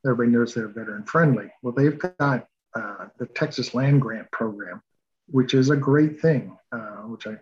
[0.04, 1.50] everybody knows they're veteran friendly.
[1.62, 4.82] Well, they've got uh, the Texas Land Grant Program,
[5.28, 7.36] which is a great thing, uh, which I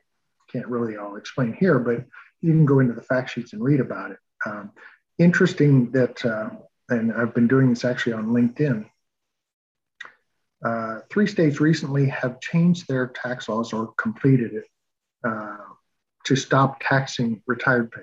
[0.50, 2.04] can't really all explain here, but
[2.40, 4.18] you can go into the fact sheets and read about it.
[4.46, 4.72] Um,
[5.18, 6.50] interesting that, uh,
[6.88, 8.86] and I've been doing this actually on LinkedIn.
[10.64, 14.64] Uh, three states recently have changed their tax laws or completed it
[15.24, 15.56] uh,
[16.24, 18.02] to stop taxing retired pay.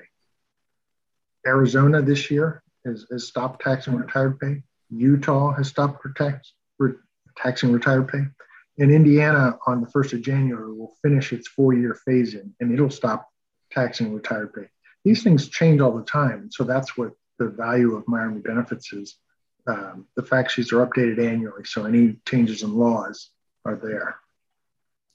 [1.45, 4.63] Arizona this year has, has stopped taxing retired pay.
[4.89, 6.93] Utah has stopped tax, re,
[7.37, 8.23] taxing retired pay.
[8.79, 12.71] And Indiana on the 1st of January will finish its four year phase in and
[12.71, 13.27] it'll stop
[13.71, 14.67] taxing retired pay.
[15.03, 16.49] These things change all the time.
[16.51, 19.15] So that's what the value of My Army benefits is.
[19.67, 21.65] Um, the fact sheets are updated annually.
[21.65, 23.31] So any changes in laws
[23.65, 24.15] are there.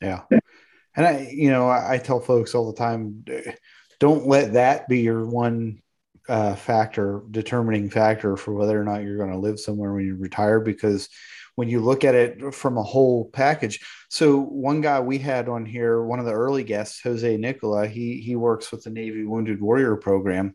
[0.01, 0.23] Yeah.
[0.95, 3.25] And I, you know, I, I tell folks all the time,
[3.99, 5.81] don't let that be your one
[6.29, 10.17] uh, factor, determining factor for whether or not you're going to live somewhere when you
[10.17, 11.09] retire, because
[11.55, 13.81] when you look at it from a whole package.
[14.09, 18.21] So one guy we had on here, one of the early guests, Jose Nicola, he
[18.21, 20.55] he works with the Navy Wounded Warrior Program.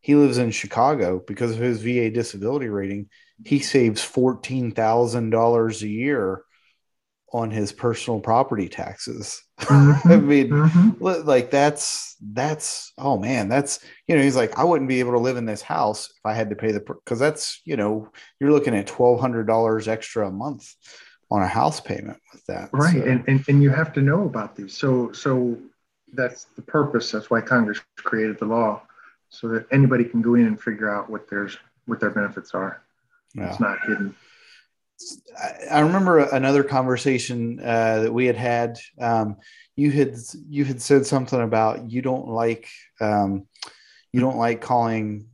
[0.00, 3.08] He lives in Chicago because of his VA disability rating.
[3.44, 6.42] He saves fourteen thousand dollars a year
[7.32, 9.42] on his personal property taxes.
[9.66, 10.12] Mm-hmm.
[10.12, 11.02] I mean, mm-hmm.
[11.26, 15.18] like that's that's oh man, that's you know, he's like, I wouldn't be able to
[15.18, 18.52] live in this house if I had to pay the because that's you know, you're
[18.52, 20.72] looking at twelve hundred dollars extra a month
[21.30, 22.68] on a house payment with that.
[22.70, 22.92] Right.
[22.92, 23.02] So.
[23.02, 24.76] And, and and you have to know about these.
[24.76, 25.56] So so
[26.12, 27.10] that's the purpose.
[27.10, 28.82] That's why Congress created the law.
[29.30, 31.56] So that anybody can go in and figure out what there's
[31.86, 32.82] what their benefits are.
[33.36, 33.50] Yeah.
[33.50, 34.14] It's not hidden.
[35.70, 38.78] I remember another conversation uh, that we had had.
[38.98, 39.36] Um,
[39.76, 40.16] you had
[40.48, 42.68] you had said something about you don't like
[43.00, 43.46] um,
[44.12, 45.26] you don't like calling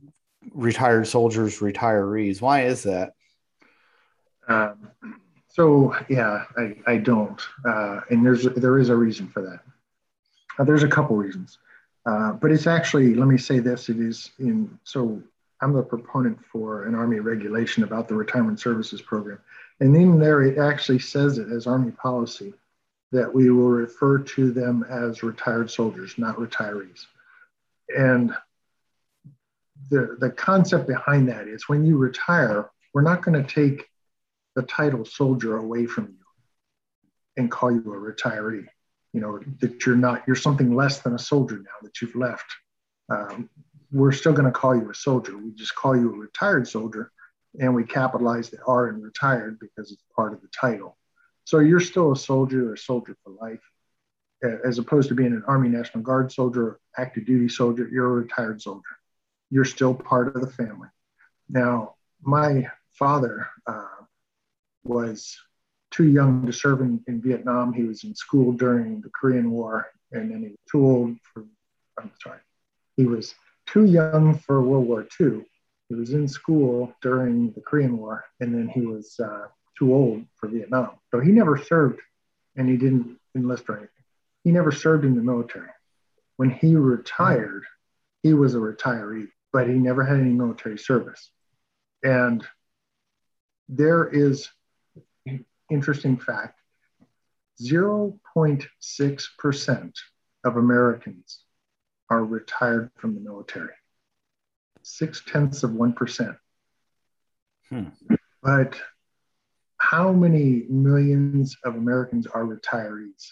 [0.53, 2.41] retired soldiers retirees.
[2.41, 3.13] Why is that?
[4.49, 4.91] Um,
[5.47, 9.59] so yeah, I, I don't, uh, and there's there is a reason for that.
[10.59, 11.57] Uh, there's a couple reasons,
[12.05, 15.21] uh, but it's actually let me say this: it is in so
[15.63, 19.39] I'm the proponent for an Army regulation about the retirement services program.
[19.79, 22.53] And in there, it actually says it as Army policy
[23.13, 27.05] that we will refer to them as retired soldiers, not retirees.
[27.95, 28.33] And
[29.89, 33.87] the, the concept behind that is when you retire, we're not going to take
[34.55, 36.25] the title soldier away from you
[37.37, 38.65] and call you a retiree.
[39.13, 42.51] You know, that you're not, you're something less than a soldier now that you've left.
[43.09, 43.49] Um,
[43.93, 45.37] we're still going to call you a soldier.
[45.37, 47.11] We just call you a retired soldier
[47.59, 50.97] and we capitalize the R in retired because it's part of the title.
[51.45, 53.61] So you're still a soldier or a soldier for life.
[54.65, 58.61] As opposed to being an Army National Guard soldier, active duty soldier, you're a retired
[58.61, 58.81] soldier.
[59.49, 60.89] You're still part of the family.
[61.47, 63.85] Now, my father uh,
[64.83, 65.37] was
[65.91, 67.71] too young to serve in, in Vietnam.
[67.71, 71.45] He was in school during the Korean War, and then he was too old for,
[71.97, 72.39] I'm sorry,
[72.97, 73.35] he was
[73.65, 75.45] too young for World War II.
[75.89, 79.47] He was in school during the Korean War, and then he was uh,
[79.77, 80.91] too old for Vietnam.
[81.11, 81.99] So he never served,
[82.55, 83.89] and he didn't enlist or anything.
[84.43, 85.69] He never served in the military.
[86.37, 87.63] When he retired,
[88.23, 91.29] he was a retiree, but he never had any military service.
[92.03, 92.45] And
[93.69, 94.49] there is
[95.69, 96.59] interesting fact
[97.61, 99.93] 0.6%
[100.43, 101.42] of Americans
[102.13, 103.73] are retired from the military.
[104.83, 106.37] Six tenths of 1%.
[107.69, 107.83] Hmm.
[108.43, 108.79] But
[109.77, 113.29] how many millions of Americans are retirees?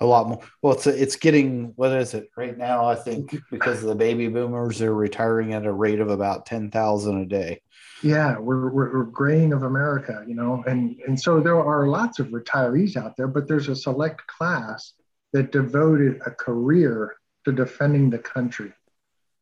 [0.00, 0.40] A lot more.
[0.62, 2.86] Well, it's it's getting what is it right now?
[2.86, 6.70] I think because of the baby boomers, they're retiring at a rate of about ten
[6.70, 7.60] thousand a day.
[8.02, 12.20] Yeah, we're, we're, we're graying of America, you know, and and so there are lots
[12.20, 14.94] of retirees out there, but there's a select class
[15.32, 18.72] that devoted a career to defending the country,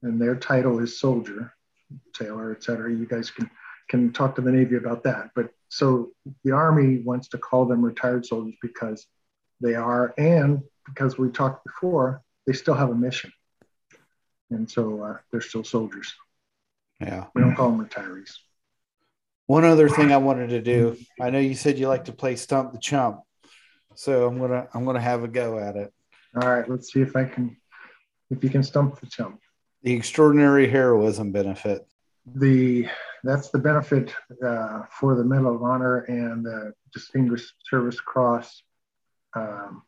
[0.03, 1.53] and their title is soldier,
[2.17, 2.91] sailor, et cetera.
[2.91, 3.51] You guys can
[3.89, 5.31] can talk to the Navy about that.
[5.35, 6.13] But so
[6.45, 9.07] the Army wants to call them retired soldiers because
[9.61, 13.33] they are, and because we talked before, they still have a mission,
[14.51, 16.15] and so uh, they're still soldiers.
[17.01, 18.33] Yeah, we don't call them retirees.
[19.47, 20.97] One other thing I wanted to do.
[21.21, 23.21] I know you said you like to play stump the chump,
[23.97, 25.93] so I'm gonna I'm gonna have a go at it.
[26.41, 27.57] All right, let's see if I can
[28.31, 29.41] if you can stump the chump.
[29.83, 31.87] The extraordinary heroism benefit.
[32.27, 32.87] The
[33.25, 34.15] that's the benefit
[34.45, 38.63] uh, for the Medal of Honor and the Distinguished Service Cross.
[39.35, 39.83] Um,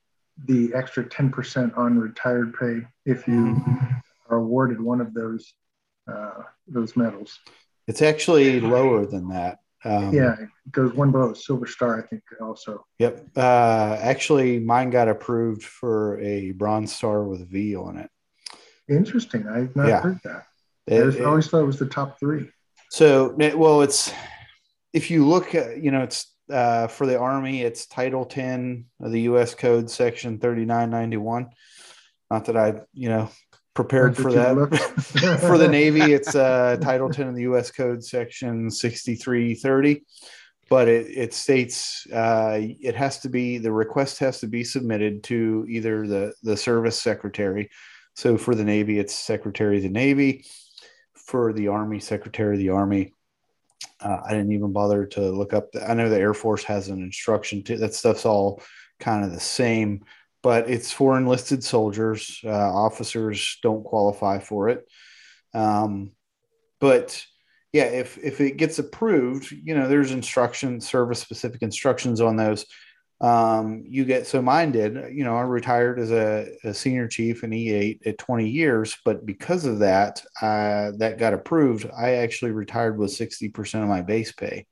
[0.46, 3.62] the extra 10% on retired pay if you
[4.28, 5.52] are awarded one of those
[6.10, 7.38] uh, those medals.
[7.86, 9.58] It's actually lower than that.
[9.84, 12.86] Um, yeah, it goes one below Silver Star, I think, also.
[12.98, 13.28] Yep.
[13.36, 18.10] Uh, actually, mine got approved for a Bronze Star with a V on it.
[18.88, 19.46] Interesting.
[19.48, 20.00] I've not yeah.
[20.00, 20.46] heard that.
[20.86, 22.50] It, I always thought it was the top three.
[22.90, 24.12] So, well, it's
[24.92, 29.12] if you look at, you know, it's uh, for the Army, it's Title 10 of
[29.12, 29.54] the U.S.
[29.54, 31.48] Code, Section 3991.
[32.30, 33.30] Not that I, you know,
[33.74, 35.38] prepared for that.
[35.40, 37.70] for the Navy, it's uh, Title 10 of the U.S.
[37.70, 40.04] Code, Section 6330.
[40.68, 45.22] But it, it states uh, it has to be the request has to be submitted
[45.24, 47.68] to either the the service secretary.
[48.14, 50.44] So for the Navy, it's Secretary of the Navy.
[51.14, 53.14] For the Army, Secretary of the Army.
[54.00, 55.72] Uh, I didn't even bother to look up.
[55.72, 58.60] The, I know the Air Force has an instruction to that stuff's all
[58.98, 60.04] kind of the same
[60.42, 62.40] but it's for enlisted soldiers.
[62.44, 64.86] Uh, officers don't qualify for it.
[65.54, 66.10] Um,
[66.80, 67.24] but
[67.72, 72.66] yeah, if if it gets approved, you know, there's instructions, service specific instructions on those.
[73.22, 74.94] Um, you get so mine did.
[75.14, 79.24] You know, I retired as a, a senior chief in E8 at 20 years, but
[79.24, 81.88] because of that, uh, that got approved.
[81.96, 84.66] I actually retired with 60% of my base pay.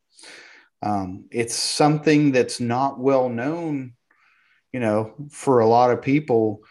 [0.82, 3.92] Um, it's something that's not well known
[4.72, 6.62] you know, for a lot of people.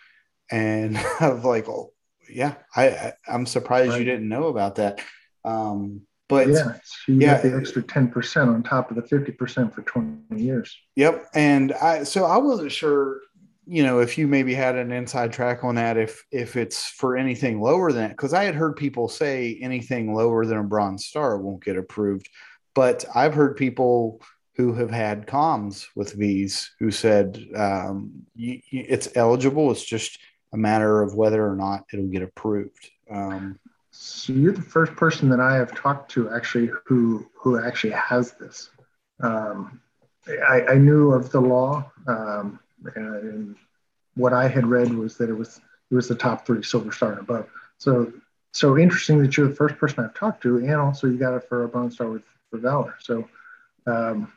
[0.51, 1.93] And like, oh,
[2.30, 3.99] yeah, I, I am surprised right.
[3.99, 5.01] you didn't know about that.
[5.43, 9.82] Um, but yeah, so you yeah, the extra 10% on top of the 50% for
[9.82, 10.77] 20 years.
[10.95, 11.25] Yep.
[11.34, 13.21] And I, so I wasn't sure,
[13.65, 17.17] you know, if you maybe had an inside track on that, if, if it's for
[17.17, 21.07] anything lower than that, Cause I had heard people say anything lower than a bronze
[21.07, 22.30] star won't get approved,
[22.75, 24.21] but I've heard people
[24.55, 29.71] who have had comms with V's who said um, you, you, it's eligible.
[29.71, 30.19] It's just
[30.53, 32.89] a matter of whether or not it'll get approved.
[33.09, 33.57] Um,
[34.02, 38.32] so you're the first person that I have talked to actually who who actually has
[38.32, 38.70] this.
[39.20, 39.82] Um,
[40.47, 42.62] I, I, knew of the law, um,
[42.95, 43.58] and
[44.16, 45.60] what I had read was that it was
[45.91, 47.50] it was the top three, Silver Star and above.
[47.78, 48.14] So
[48.54, 51.43] so interesting that you're the first person I've talked to, and also you got it
[51.50, 52.95] for a Bronze Star with for Valor.
[53.02, 53.28] So
[53.86, 54.32] um,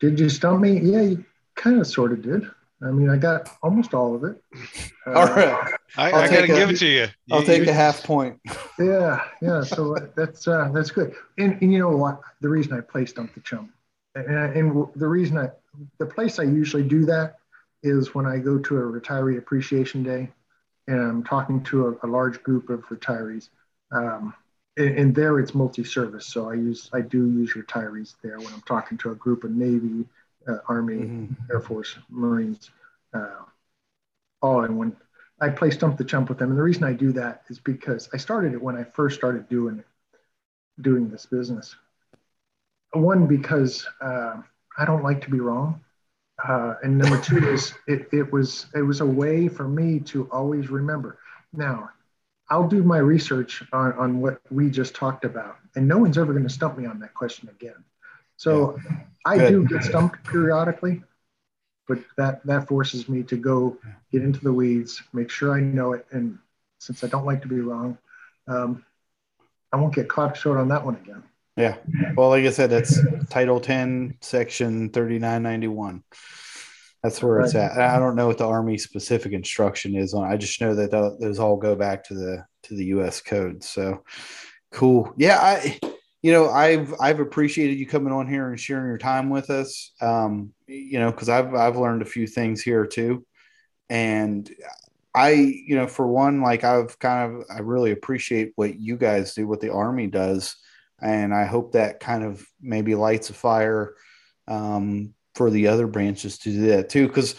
[0.00, 0.78] did you stump me?
[0.80, 2.50] Yeah, you kind of sort of did.
[2.82, 4.42] I mean, I got almost all of it.
[5.04, 5.74] Uh, all right.
[5.96, 7.06] I, I got to give it to you.
[7.30, 8.40] I'll you, take you, a half point.
[8.78, 9.62] Yeah, yeah.
[9.62, 11.14] So that's uh, that's good.
[11.38, 12.20] And, and, you know what?
[12.40, 13.70] The reason I play Stump the Chump,
[14.14, 15.50] and, and the reason I,
[15.98, 17.36] the place I usually do that
[17.82, 20.30] is when I go to a retiree appreciation day,
[20.86, 23.48] and I'm talking to a, a large group of retirees.
[23.90, 24.34] Um,
[24.76, 26.26] and, and there it's multi-service.
[26.26, 29.50] So I use I do use retirees there when I'm talking to a group of
[29.50, 30.06] Navy,
[30.48, 31.34] uh, Army, mm-hmm.
[31.50, 32.70] Air Force, Marines,
[33.12, 33.42] uh,
[34.40, 34.96] all in one.
[35.42, 38.08] I play stump the chump with them, and the reason I do that is because
[38.14, 39.86] I started it when I first started doing it,
[40.80, 41.74] doing this business.
[42.92, 44.36] One because uh,
[44.78, 45.80] I don't like to be wrong,
[46.46, 50.28] uh, and number two is it, it was it was a way for me to
[50.30, 51.18] always remember.
[51.52, 51.90] Now,
[52.48, 56.32] I'll do my research on, on what we just talked about, and no one's ever
[56.32, 57.84] going to stump me on that question again.
[58.36, 58.78] So.
[59.24, 59.48] I Good.
[59.50, 61.00] do get stumped periodically,
[61.88, 63.76] but that that forces me to go
[64.10, 66.38] get into the weeds, make sure I know it, and
[66.78, 67.98] since I don't like to be wrong,
[68.48, 68.84] um,
[69.72, 71.22] I won't get caught short on that one again.
[71.56, 71.76] Yeah.
[72.16, 76.02] Well, like I said, that's Title 10, Section 3991.
[77.02, 77.44] That's where right.
[77.44, 77.78] it's at.
[77.78, 80.24] I don't know what the Army specific instruction is on.
[80.24, 83.20] I just know that those all go back to the to the U.S.
[83.20, 83.64] code.
[83.64, 84.04] So
[84.70, 85.12] cool.
[85.16, 85.80] Yeah, I
[86.22, 89.92] you know I've I've appreciated you coming on here and sharing your time with us.
[90.00, 93.26] Um, you know, because I've I've learned a few things here too,
[93.90, 94.50] and
[95.14, 99.34] I, you know, for one, like I've kind of, I really appreciate what you guys
[99.34, 100.56] do, what the Army does.
[101.00, 103.94] And I hope that kind of maybe lights a fire
[104.48, 107.08] um, for the other branches to do that too.
[107.08, 107.34] Cause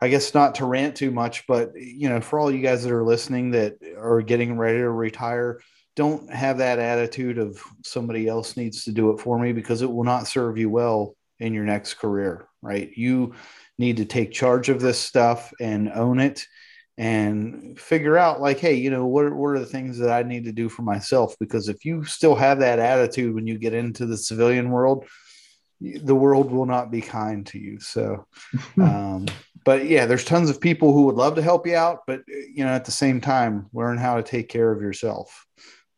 [0.00, 2.92] I guess not to rant too much, but, you know, for all you guys that
[2.92, 5.60] are listening that are getting ready to retire,
[5.98, 9.92] don't have that attitude of somebody else needs to do it for me because it
[9.92, 12.92] will not serve you well in your next career, right?
[12.94, 13.34] You
[13.78, 16.46] need to take charge of this stuff and own it
[16.98, 20.44] and figure out like hey you know what, what are the things that i need
[20.44, 21.34] to do for myself?
[21.40, 25.04] Because if you still have that attitude when you get into the civilian world
[25.80, 27.80] the world will not be kind to you.
[27.80, 28.24] So
[28.80, 29.26] um,
[29.64, 32.64] but yeah there's tons of people who would love to help you out but you
[32.64, 35.44] know at the same time learn how to take care of yourself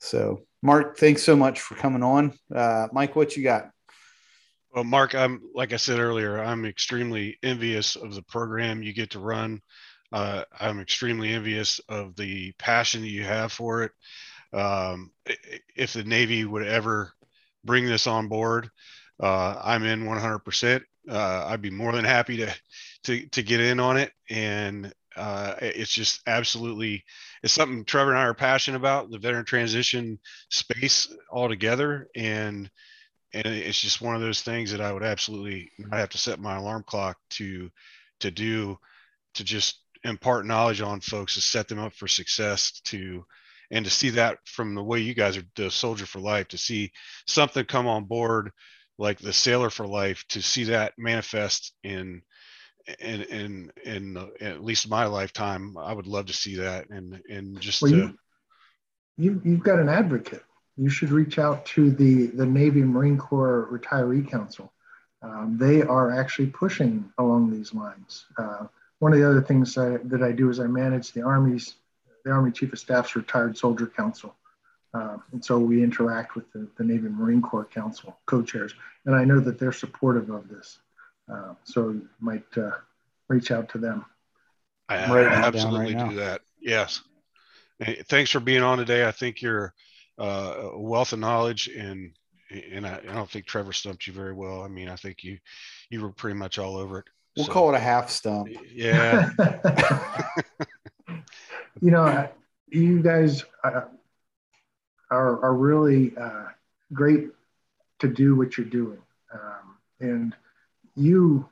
[0.00, 3.70] so mark thanks so much for coming on uh, mike what you got
[4.74, 9.10] well mark i'm like i said earlier i'm extremely envious of the program you get
[9.10, 9.60] to run
[10.12, 13.92] uh, I'm extremely envious of the passion that you have for it.
[14.52, 15.12] Um,
[15.76, 17.12] if the Navy would ever
[17.64, 18.70] bring this on board,
[19.22, 20.82] uh, I'm in 100%.
[21.08, 22.54] Uh, I'd be more than happy to
[23.04, 27.04] to to get in on it, and uh, it's just absolutely
[27.42, 30.18] it's something Trevor and I are passionate about the veteran transition
[30.50, 32.70] space altogether, and
[33.32, 36.40] and it's just one of those things that I would absolutely not have to set
[36.40, 37.70] my alarm clock to
[38.20, 38.78] to do
[39.34, 43.24] to just impart knowledge on folks to set them up for success to
[43.70, 46.58] and to see that from the way you guys are the soldier for life to
[46.58, 46.90] see
[47.26, 48.50] something come on board
[48.98, 52.22] like the sailor for life to see that manifest in
[52.98, 57.20] in in in uh, at least my lifetime i would love to see that and
[57.28, 58.18] and just well, you,
[59.16, 60.44] you you've got an advocate
[60.76, 64.72] you should reach out to the the navy marine corps retiree council
[65.22, 68.66] um, they are actually pushing along these lines uh,
[69.00, 71.74] one of the other things I, that I do is I manage the Army's,
[72.24, 74.36] the Army Chief of Staff's Retired Soldier Council.
[74.92, 78.74] Um, and so we interact with the, the, Navy Marine Corps Council co-chairs,
[79.06, 80.80] and I know that they're supportive of this.
[81.30, 82.72] Uh, so you might uh,
[83.28, 84.04] reach out to them.
[84.88, 86.40] I, right absolutely right do that.
[86.60, 87.02] Yes.
[88.08, 89.06] Thanks for being on today.
[89.06, 89.72] I think you're
[90.18, 92.12] uh, a wealth of knowledge, and
[92.50, 94.62] and I, I don't think Trevor stumped you very well.
[94.62, 95.38] I mean, I think you
[95.88, 97.04] you were pretty much all over it.
[97.36, 98.48] We'll so, call it a half stump.
[98.70, 99.30] Yeah.
[101.80, 102.28] you know,
[102.68, 103.82] you guys uh,
[105.10, 106.46] are, are really uh,
[106.92, 107.28] great
[108.00, 108.98] to do what you're doing.
[109.32, 110.36] Um, and
[110.96, 111.48] you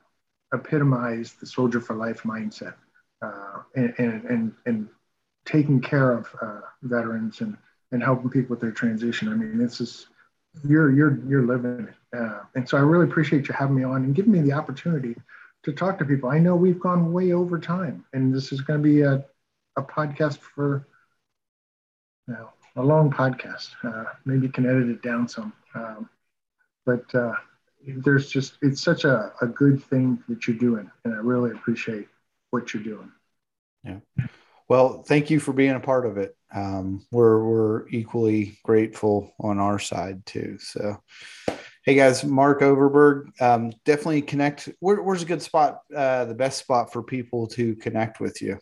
[0.52, 2.74] epitomize the soldier for life mindset
[3.22, 4.88] uh, and, and, and, and,
[5.44, 7.56] taking care of uh, veterans and,
[7.90, 9.30] and helping people with their transition.
[9.30, 10.08] I mean, this is,
[10.62, 12.18] you're, you're, you're living it.
[12.18, 15.16] Uh, and so I really appreciate you having me on and giving me the opportunity
[15.62, 16.28] to talk to people.
[16.28, 19.24] I know we've gone way over time, and this is going to be a,
[19.78, 20.86] a podcast for
[22.28, 23.70] know, a long podcast.
[23.82, 25.52] Uh, maybe you can edit it down some.
[25.74, 26.08] Um,
[26.86, 27.34] but uh,
[27.86, 32.08] there's just, it's such a, a good thing that you're doing, and I really appreciate
[32.50, 33.10] what you're doing.
[33.84, 33.98] Yeah.
[34.68, 36.36] Well, thank you for being a part of it.
[36.54, 40.58] Um, we're, we're equally grateful on our side too.
[40.60, 41.02] So,
[41.88, 43.40] Hey guys, Mark Overberg.
[43.40, 44.68] Um, definitely connect.
[44.80, 48.58] Where, where's a good spot, uh, the best spot for people to connect with you?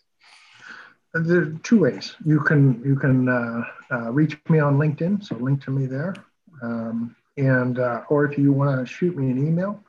[1.13, 2.15] There are two ways.
[2.23, 6.15] You can you can uh, uh, reach me on LinkedIn, so link to me there,
[6.61, 9.83] um, and uh, or if you want to shoot me an email,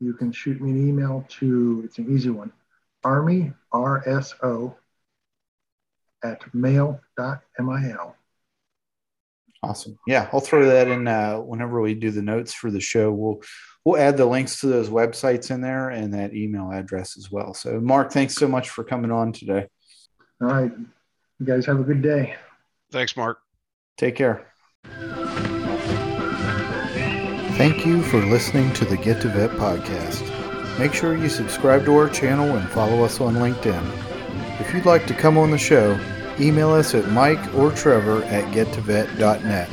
[0.00, 1.82] you can shoot me an email to.
[1.84, 2.52] It's an easy one,
[3.02, 4.74] Army RSO
[6.22, 8.16] at mail.mil.
[9.62, 9.98] Awesome.
[10.06, 13.10] Yeah, I'll throw that in uh, whenever we do the notes for the show.
[13.10, 13.40] We'll
[13.84, 17.54] we'll add the links to those websites in there and that email address as well.
[17.54, 19.66] So, Mark, thanks so much for coming on today.
[20.42, 20.72] All right,
[21.40, 22.34] you guys have a good day.
[22.92, 23.38] Thanks, Mark.
[23.96, 24.46] Take care.
[27.56, 30.28] Thank you for listening to the Get to Vet podcast.
[30.76, 34.60] Make sure you subscribe to our channel and follow us on LinkedIn.
[34.60, 35.96] If you'd like to come on the show,
[36.40, 39.70] email us at mike or trevor at gettovet.net.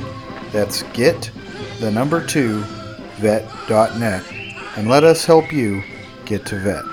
[0.52, 1.32] That's get,
[1.80, 2.60] the number two,
[3.18, 4.32] vet.net,
[4.78, 5.84] and let us help you
[6.26, 6.91] get to vet.